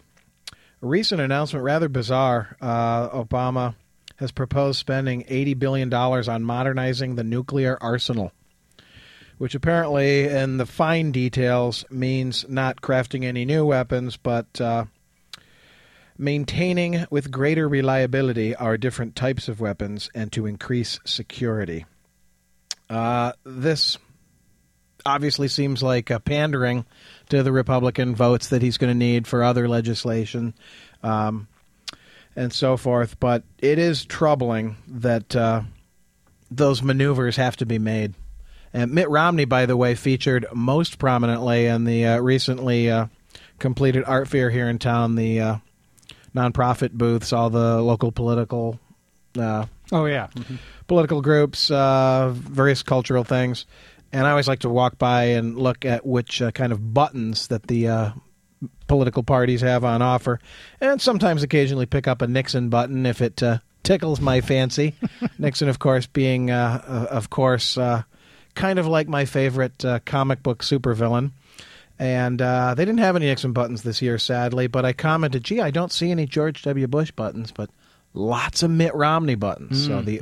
recent 0.80 1.20
announcement, 1.20 1.66
rather 1.66 1.90
bizarre. 1.90 2.56
Obama 2.62 3.76
has 4.22 4.32
proposed 4.32 4.80
spending 4.80 5.24
$80 5.24 5.58
billion 5.58 5.92
on 5.92 6.44
modernizing 6.44 7.16
the 7.16 7.24
nuclear 7.24 7.76
arsenal, 7.82 8.32
which 9.40 9.56
apparently, 9.56 10.28
in 10.28 10.58
the 10.58 10.68
fine 10.68 11.12
details, 11.12 11.84
means 11.90 12.46
not 12.48 12.82
crafting 12.82 13.26
any 13.26 13.46
new 13.46 13.66
weapons, 13.66 14.18
but 14.18 14.62
uh, 14.62 14.86
maintaining 16.20 17.08
with 17.10 17.32
greater 17.32 17.68
reliability 17.68 18.56
our 18.56 18.78
different 18.78 19.16
types 19.16 19.48
of 19.48 19.60
weapons 19.60 20.08
and 20.14 20.32
to 20.32 20.46
increase 20.46 21.00
security. 21.04 21.88
Uh, 22.92 23.32
this 23.44 23.98
obviously 25.04 25.48
seems 25.48 25.82
like 25.82 26.12
pandering 26.26 26.86
to 27.30 27.42
the 27.42 27.52
Republican 27.52 28.14
votes 28.14 28.50
that 28.50 28.62
he's 28.62 28.78
going 28.78 28.92
to 28.92 28.98
need 28.98 29.26
for 29.26 29.44
other 29.44 29.68
legislation 29.68 30.54
um, 31.02 31.48
and 32.36 32.52
so 32.54 32.78
forth. 32.78 33.20
But 33.20 33.44
it 33.60 33.78
is 33.78 34.06
troubling 34.06 34.78
that 34.88 35.36
uh, 35.36 35.62
those 36.50 36.82
maneuvers 36.82 37.38
have 37.38 37.58
to 37.58 37.66
be 37.66 37.80
made. 37.80 38.14
And 38.74 38.92
Mitt 38.94 39.10
Romney, 39.10 39.46
by 39.46 39.66
the 39.66 39.76
way, 39.76 39.96
featured 39.96 40.46
most 40.54 40.98
prominently 40.98 41.66
in 41.66 41.84
the 41.84 42.06
uh, 42.06 42.20
recently 42.20 42.90
uh, 42.90 43.08
completed 43.60 44.04
art 44.06 44.28
fair 44.28 44.50
here 44.50 44.70
in 44.70 44.80
town. 44.80 45.16
The 45.16 45.42
uh, 45.42 45.56
nonprofit 46.34 46.92
booths, 46.92 47.34
all 47.34 47.50
the 47.50 47.82
local 47.82 48.12
political 48.12 48.80
uh, 49.38 49.66
Oh 49.92 50.06
yeah, 50.06 50.28
political 50.88 51.22
groups, 51.22 51.70
uh, 51.70 52.32
various 52.34 52.82
cultural 52.82 53.26
things, 53.26 53.66
and 54.14 54.26
I 54.26 54.32
always 54.32 54.48
like 54.48 54.60
to 54.60 54.70
walk 54.70 54.98
by 54.98 55.24
and 55.24 55.58
look 55.58 55.84
at 55.84 56.06
which 56.06 56.42
uh, 56.42 56.52
kind 56.52 56.72
of 56.72 56.94
buttons 56.94 57.48
that 57.48 57.68
the 57.68 57.90
uh, 57.90 58.12
political 58.88 59.24
parties 59.24 59.62
have 59.62 59.84
on 59.84 60.02
offer, 60.02 60.40
and 60.80 61.02
sometimes 61.02 61.44
occasionally 61.44 61.86
pick 61.86 62.08
up 62.08 62.22
a 62.22 62.28
Nixon 62.28 62.70
button 62.70 63.06
if 63.06 63.22
it 63.22 63.42
uh, 63.42 63.60
tickles 63.84 64.20
my 64.22 64.42
fancy. 64.42 64.96
Nixon, 65.40 65.70
of 65.70 65.80
course, 65.80 66.06
being, 66.08 66.52
uh, 66.52 66.82
uh, 66.86 67.14
of 67.16 67.30
course, 67.30 67.78
uh, 67.78 68.04
kind 68.56 68.80
of 68.80 68.88
like 68.88 69.08
my 69.08 69.26
favorite 69.26 69.84
uh, 69.86 70.00
comic 70.06 70.44
book 70.44 70.64
supervillain. 70.64 71.32
And 72.00 72.42
uh, 72.42 72.74
they 72.74 72.84
didn't 72.84 73.00
have 73.00 73.16
any 73.16 73.28
Nixon 73.28 73.54
buttons 73.54 73.84
this 73.84 74.02
year, 74.02 74.18
sadly. 74.18 74.66
But 74.66 74.86
I 74.86 74.94
commented, 74.94 75.44
"Gee, 75.44 75.62
I 75.62 75.70
don't 75.70 75.92
see 75.92 76.10
any 76.10 76.26
George 76.26 76.64
W. 76.64 76.88
Bush 76.88 77.12
buttons, 77.12 77.52
but 77.52 77.70
lots 78.16 78.64
of 78.64 78.72
Mitt 78.72 78.96
Romney 78.96 79.36
buttons." 79.36 79.86
So 79.86 80.02
the 80.02 80.20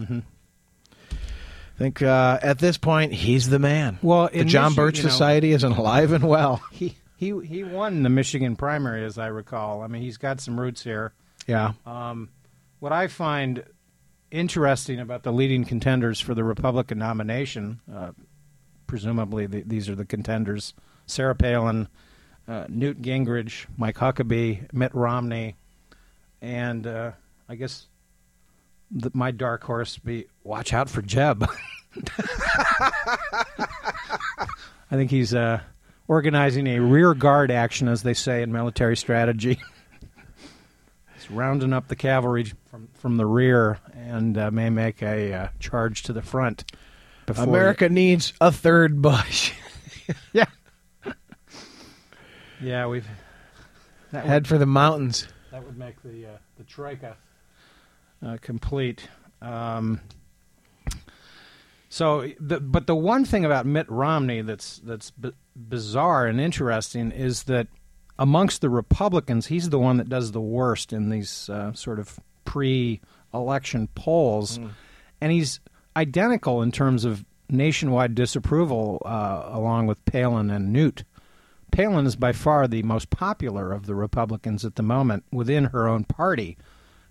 I 1.10 1.78
think 1.78 2.02
uh, 2.02 2.38
at 2.41 2.60
this 2.60 2.78
point 2.78 3.13
he's 3.13 3.47
the 3.47 3.60
man. 3.60 3.97
Well, 4.02 4.30
the 4.34 4.43
John 4.43 4.73
Birch 4.73 4.97
you 4.97 5.06
know- 5.06 5.10
Society 5.10 5.54
isn't 5.54 5.71
alive 5.71 6.12
and 6.12 6.25
well. 6.25 6.62
he 6.73 6.97
he 7.19 7.38
he 7.45 7.65
won 7.65 8.01
the 8.03 8.10
Michigan 8.10 8.55
primary, 8.55 9.03
as 9.03 9.17
I 9.17 9.27
recall. 9.27 9.82
I 9.82 9.88
mean, 9.88 10.01
he's 10.01 10.15
got 10.15 10.39
some 10.39 10.58
roots 10.58 10.82
here. 10.82 11.12
Yeah, 11.47 11.73
Um, 11.86 12.29
what 12.79 12.93
I 12.93 13.08
find 13.08 13.65
interesting 14.32 15.01
about 15.01 15.23
the 15.23 15.34
leading 15.34 15.65
contenders 15.65 16.21
for 16.21 16.34
the 16.34 16.45
Republican 16.45 16.97
nomination, 16.99 17.82
uh, 17.93 18.12
presumably 18.88 19.47
the, 19.47 19.63
these 19.63 19.89
are 19.89 19.95
the 19.95 20.05
contenders: 20.05 20.73
Sarah 21.08 21.36
Palin, 21.36 21.89
uh, 22.47 22.67
Newt 22.69 23.01
Gingrich, 23.01 23.65
Mike 23.75 23.97
Huckabee, 23.97 24.71
Mitt 24.71 24.95
Romney, 24.95 25.55
and 26.41 26.88
uh, 26.88 27.12
I 27.49 27.55
guess 27.55 27.88
the, 28.91 29.12
my 29.13 29.32
dark 29.32 29.62
horse 29.65 29.97
be 29.97 30.27
watch 30.45 30.71
out 30.71 30.89
for 30.89 31.01
Jeb. 31.01 31.45
I 34.91 34.95
think 34.95 35.12
he's 35.12 35.34
uh, 35.36 35.60
organizing 36.09 36.67
a 36.67 36.79
rear 36.79 37.13
guard 37.13 37.51
action, 37.51 37.87
as 37.87 38.03
they 38.03 38.13
say 38.13 38.41
in 38.41 38.51
military 38.51 38.97
strategy. 38.97 39.59
He's 41.13 41.31
rounding 41.31 41.71
up 41.71 41.87
the 41.87 41.95
cavalry 41.95 42.51
from 42.69 42.89
from 42.95 43.15
the 43.15 43.25
rear 43.25 43.79
and 43.93 44.37
uh, 44.37 44.51
may 44.51 44.69
make 44.69 45.01
a 45.01 45.33
uh, 45.33 45.47
charge 45.59 46.03
to 46.03 46.13
the 46.13 46.21
front. 46.21 46.69
America 47.37 47.87
needs 47.87 48.33
a 48.41 48.51
third 48.51 49.01
Bush. 49.01 49.53
yeah, 50.33 50.45
yeah, 52.59 52.87
we've 52.87 53.07
that 54.11 54.23
would, 54.23 54.29
Head 54.29 54.47
for 54.47 54.57
the 54.57 54.65
mountains. 54.65 55.27
that 55.51 55.63
would 55.63 55.77
make 55.77 56.01
the 56.01 56.25
uh, 56.25 56.37
the 56.57 56.63
troika 56.63 57.15
uh, 58.25 58.37
complete. 58.41 59.07
Um, 59.41 60.01
so, 61.89 62.32
the, 62.39 62.60
but 62.60 62.86
the 62.86 62.95
one 62.95 63.25
thing 63.25 63.45
about 63.45 63.65
Mitt 63.65 63.89
Romney 63.89 64.41
that's 64.41 64.80
that's 64.84 65.10
b- 65.12 65.32
bizarre 65.56 66.28
and 66.28 66.39
interesting 66.39 67.12
is 67.12 67.43
that 67.43 67.67
amongst 68.19 68.62
the 68.62 68.69
Republicans, 68.69 69.47
he's 69.47 69.69
the 69.69 69.80
one 69.80 69.97
that 69.97 70.08
does 70.08 70.32
the 70.32 70.41
worst 70.41 70.93
in 70.93 71.10
these 71.10 71.49
uh, 71.49 71.73
sort 71.73 71.99
of 71.99 72.19
pre-election 72.45 73.88
polls, 73.95 74.60
and 75.19 75.32
he's 75.32 75.60
identical 75.95 76.62
in 76.62 76.71
terms 76.71 77.06
of 77.06 77.25
nationwide 77.49 78.13
disapproval, 78.13 79.02
uh, 79.04 79.43
along 79.47 79.88
with 79.88 80.04
Palin 80.06 80.52
and 80.52 80.71
Newt. 80.71 81.04
Palin 81.71 82.06
is 82.06 82.15
by 82.15 82.32
far 82.32 82.67
the 82.67 82.84
most 82.84 83.10
popular 83.10 83.71
of 83.71 83.88
the 83.88 83.95
Republicans 83.95 84.63
at 84.63 84.75
the 84.75 84.84
moment 84.84 85.23
within 85.32 85.65
her 85.65 85.88
own 85.88 86.04
party, 86.04 86.58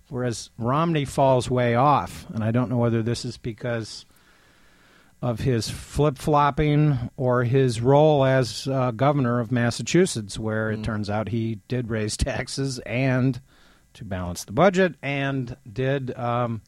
whereas 0.09 0.51
Romney 0.57 1.05
falls 1.05 1.51
way 1.51 1.75
off. 1.75 2.27
And 2.33 2.45
I 2.45 2.53
don't 2.53 2.71
know 2.71 2.79
whether 2.79 3.03
this 3.03 3.25
is 3.25 3.39
because 3.39 4.05
of 5.21 5.41
his 5.41 5.69
flip 5.69 6.17
flopping 6.17 7.11
or 7.17 7.43
his 7.45 7.81
role 7.81 8.25
as 8.25 8.69
uh, 8.69 8.93
governor 8.93 9.41
of 9.41 9.51
Massachusetts, 9.51 10.39
where 10.39 10.71
it 10.71 10.83
turns 10.85 11.11
out 11.11 11.29
he 11.31 11.59
did 11.69 11.91
raise 11.91 12.17
taxes 12.17 12.79
and 12.81 13.41
to 13.95 14.05
balance 14.05 14.45
the 14.45 14.53
budget 14.53 14.95
and 15.03 15.57
did 15.71 16.17
um, 16.17 16.61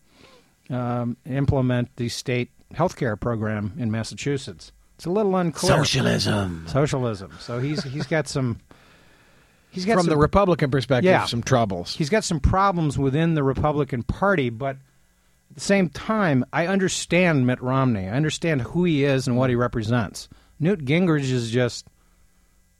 um, 0.68 1.16
implement 1.26 1.94
the 1.96 2.08
state 2.08 2.50
health 2.74 2.96
care 2.96 3.16
program 3.16 3.72
in 3.78 3.90
Massachusetts. 3.90 4.72
It's 4.96 5.06
a 5.06 5.10
little 5.10 5.36
unclear. 5.36 5.76
Socialism. 5.76 6.66
Socialism. 6.68 7.32
So 7.40 7.58
he's 7.60 7.82
he's 7.84 8.06
got 8.06 8.28
some. 8.28 8.58
He's 9.70 9.84
got 9.84 9.94
From 9.94 10.02
some, 10.06 10.10
the 10.10 10.16
Republican 10.16 10.70
perspective, 10.72 11.08
Yeah. 11.08 11.26
some 11.26 11.42
troubles. 11.44 11.94
he's 11.94 12.10
got 12.10 12.24
some 12.24 12.40
problems 12.40 12.98
within 12.98 13.34
the 13.34 13.44
Republican 13.44 14.02
Party, 14.02 14.50
but 14.50 14.76
at 15.50 15.54
the 15.56 15.60
same 15.60 15.88
time, 15.88 16.44
I 16.52 16.66
understand 16.66 17.46
Mitt 17.46 17.60
Romney. 17.60 18.06
I 18.08 18.12
understand 18.16 18.62
who 18.62 18.84
he 18.84 19.04
is 19.04 19.26
and 19.26 19.36
what 19.36 19.50
he 19.50 19.56
represents. 19.56 20.28
Newt 20.58 20.84
Gingrich 20.84 21.30
is 21.30 21.50
just 21.50 21.86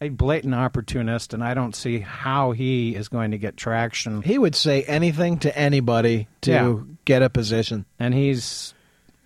a 0.00 0.09
blatant 0.09 0.54
opportunist, 0.54 1.35
and 1.35 1.42
I 1.44 1.52
don't 1.54 1.74
see 1.74 1.98
how 1.98 2.52
he 2.52 2.94
is 2.94 3.09
going 3.09 3.33
to 3.33 3.38
get 3.38 3.56
traction. 3.56 4.22
He 4.22 4.38
would 4.38 4.54
say 4.54 4.83
anything 4.85 5.38
to 5.40 5.56
anybody 5.59 6.28
to 6.42 6.50
Yeah. 6.52 6.74
get 7.04 7.22
a 7.22 7.28
position. 7.30 7.85
and 7.98 8.14
he's 8.14 8.72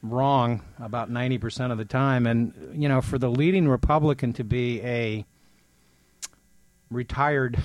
wrong 0.02 0.61
about 0.80 1.11
90% 1.11 1.70
of 1.72 1.78
the 1.78 1.85
time 1.87 2.26
and 2.26 2.52
you 2.74 2.87
know 2.90 3.00
for 3.00 3.16
the 3.18 3.30
leading 3.30 3.66
republican 3.66 4.35
to 4.35 4.44
be 4.44 4.78
a 4.83 5.24
retired 6.90 7.57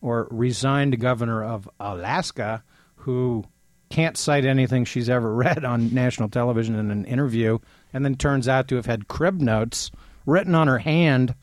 or 0.00 0.26
resigned 0.30 0.98
governor 1.00 1.44
of 1.44 1.68
Alaska 1.78 2.62
who 2.96 3.44
can't 3.88 4.16
cite 4.16 4.44
anything 4.44 4.84
she's 4.84 5.08
ever 5.08 5.32
read 5.34 5.64
on 5.64 5.92
national 5.94 6.28
television 6.28 6.74
in 6.74 6.90
an 6.90 7.04
interview 7.04 7.58
and 7.92 8.04
then 8.04 8.16
turns 8.16 8.48
out 8.48 8.68
to 8.68 8.76
have 8.76 8.86
had 8.86 9.08
crib 9.08 9.40
notes 9.40 9.90
written 10.26 10.54
on 10.54 10.66
her 10.68 10.78
hand 10.78 11.34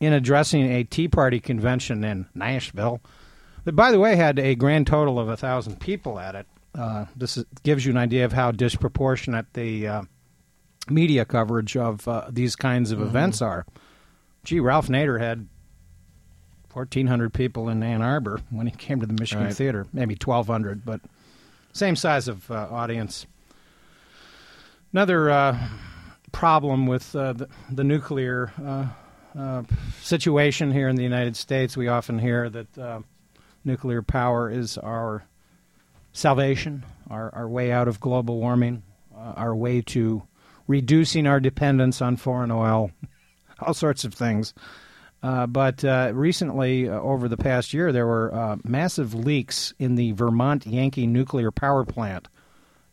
in 0.00 0.12
addressing 0.12 0.70
a 0.70 0.84
Tea 0.84 1.08
Party 1.08 1.40
convention 1.40 2.04
in 2.04 2.26
Nashville 2.34 3.00
that, 3.64 3.72
by 3.72 3.90
the 3.90 3.98
way, 3.98 4.16
had 4.16 4.38
a 4.38 4.54
grand 4.54 4.86
total 4.86 5.18
of 5.18 5.28
a 5.28 5.36
thousand 5.36 5.80
people 5.80 6.18
at 6.18 6.34
it. 6.34 6.46
Uh, 6.74 7.06
this 7.16 7.36
is, 7.36 7.44
gives 7.62 7.84
you 7.86 7.92
an 7.92 7.96
idea 7.96 8.24
of 8.24 8.32
how 8.32 8.50
disproportionate 8.50 9.46
the 9.54 9.86
uh, 9.86 10.02
media 10.90 11.24
coverage 11.24 11.76
of 11.76 12.06
uh, 12.08 12.26
these 12.30 12.56
kinds 12.56 12.90
of 12.90 13.00
events 13.00 13.40
are. 13.40 13.64
gee, 14.44 14.60
Ralph 14.60 14.88
Nader 14.88 15.20
had 15.20 15.48
1,400 16.72 17.32
people 17.32 17.68
in 17.68 17.82
Ann 17.82 18.02
Arbor 18.02 18.40
when 18.50 18.66
he 18.66 18.72
came 18.72 19.00
to 19.00 19.06
the 19.06 19.12
Michigan 19.12 19.44
Right. 19.46 19.54
Theater, 19.54 19.86
maybe 19.92 20.16
1,200, 20.22 20.84
but 20.84 21.00
same 21.74 21.96
size 21.96 22.28
of 22.28 22.50
uh, 22.50 22.68
audience. 22.70 23.26
Another 24.92 25.28
uh, 25.28 25.68
problem 26.30 26.86
with 26.86 27.14
uh, 27.16 27.32
the, 27.34 27.48
the 27.70 27.84
nuclear 27.84 28.52
uh, 28.64 28.86
uh, 29.36 29.62
situation 30.00 30.70
here 30.70 30.88
in 30.88 30.94
the 30.94 31.02
United 31.02 31.36
States, 31.36 31.76
we 31.76 31.88
often 31.88 32.18
hear 32.20 32.48
that 32.48 33.02
nuclear 33.64 34.02
power 34.02 34.48
is 34.48 34.78
our 34.78 35.24
salvation, 36.12 36.84
our, 37.10 37.34
our 37.34 37.48
way 37.48 37.72
out 37.72 37.88
of 37.88 37.98
global 37.98 38.38
warming, 38.38 38.84
our 39.16 39.54
way 39.54 39.82
to 39.82 40.22
reducing 40.68 41.26
our 41.26 41.40
dependence 41.40 42.00
on 42.00 42.16
foreign 42.16 42.52
oil, 42.52 42.92
all 43.58 43.74
sorts 43.74 44.04
of 44.04 44.14
things. 44.14 44.54
Uh, 45.24 45.46
but 45.46 45.82
uh, 45.82 46.12
recently, 46.12 46.86
uh, 46.86 47.00
over 47.00 47.28
the 47.28 47.38
past 47.38 47.72
year, 47.72 47.92
there 47.92 48.06
were 48.06 48.34
uh, 48.34 48.56
massive 48.62 49.14
leaks 49.14 49.72
in 49.78 49.94
the 49.94 50.12
Vermont 50.12 50.66
Yankee 50.66 51.06
nuclear 51.06 51.50
power 51.50 51.82
plant. 51.82 52.28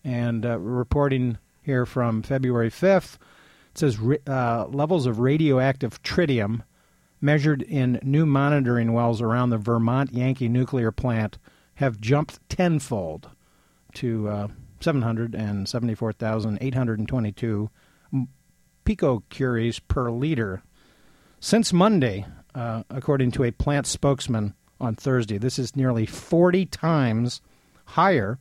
And 0.05 0.45
uh, 0.45 0.57
reporting 0.57 1.39
here 1.61 1.85
from 1.85 2.23
February 2.23 2.69
5th, 2.69 3.17
it 3.71 3.77
says 3.77 3.99
levels 3.99 5.05
of 5.05 5.19
radioactive 5.19 6.01
tritium 6.03 6.63
measured 7.19 7.63
in 7.63 7.99
new 8.01 8.25
monitoring 8.25 8.93
wells 8.93 9.21
around 9.21 9.49
the 9.49 9.57
Vermont 9.57 10.13
Yankee 10.13 10.47
nuclear 10.47 10.93
plant 10.93 11.37
have 11.75 11.99
jumped 11.99 12.39
tenfold 12.47 13.29
to 13.95 14.29
uh, 14.29 14.47
774,822 14.79 17.69
picocuries 18.85 19.81
per 19.85 20.09
liter 20.09 20.63
since 21.41 21.73
Monday, 21.73 22.25
uh, 22.55 22.83
according 22.89 23.31
to 23.31 23.43
a 23.43 23.51
plant 23.51 23.87
spokesman 23.87 24.53
on 24.79 24.95
Thursday. 24.95 25.37
This 25.37 25.59
is 25.59 25.75
nearly 25.75 26.05
40 26.05 26.65
times 26.67 27.41
higher 27.85 28.39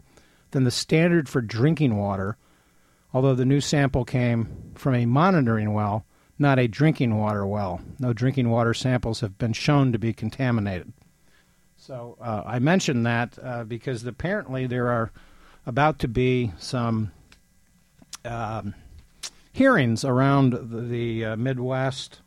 than 0.53 0.65
the 0.65 0.71
standard 0.71 1.29
for 1.29 1.41
drinking 1.41 1.97
water, 1.97 2.37
although 3.13 3.35
the 3.35 3.45
new 3.45 3.61
sample 3.61 4.05
came 4.05 4.73
from 4.75 4.95
a 4.95 5.07
monitoring 5.07 5.73
well, 5.73 6.05
not 6.39 6.59
a 6.59 6.69
drinking 6.69 7.17
water 7.17 7.47
well. 7.47 7.81
No 7.99 8.13
drinking 8.13 8.51
water 8.51 8.75
samples 8.75 9.21
have 9.21 9.39
been 9.39 9.55
shown 9.55 9.93
to 9.93 9.99
be 9.99 10.13
contaminated. 10.13 10.93
So 11.77 12.19
uh, 12.21 12.43
I 12.45 12.59
mentioned 12.59 13.07
that 13.07 13.39
uh, 13.43 13.65
because 13.65 14.05
apparently 14.05 14.67
there 14.67 14.89
are 14.89 15.11
about 15.67 15.99
to 16.01 16.09
be 16.09 16.53
some 16.59 17.13
um, 18.27 18.75
hearings 19.53 20.05
around 20.05 20.53
the, 20.53 20.81
the 20.83 21.25
uh, 21.25 21.37
Midwest 21.37 22.21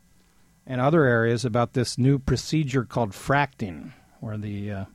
and 0.66 0.80
other 0.80 1.06
areas 1.06 1.46
about 1.46 1.74
this 1.74 1.98
new 1.98 2.20
procedure 2.20 2.84
called 2.86 3.12
fracking, 3.12 3.94
where 4.20 4.38
the 4.38 4.72
uh, 4.72 4.86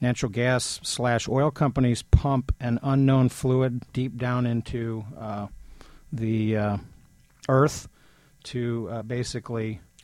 natural 0.00 0.30
gas 0.30 0.80
slash 0.82 1.28
oil 1.28 1.50
companies 1.50 2.02
pump 2.02 2.54
an 2.60 2.78
unknown 2.82 3.28
fluid 3.28 3.82
deep 3.92 4.16
down 4.16 4.46
into 4.46 5.04
uh, 5.18 5.46
the 6.12 6.56
uh, 6.56 6.76
earth 7.48 7.88
to 8.44 8.88
uh, 8.90 9.02
basically 9.02 9.80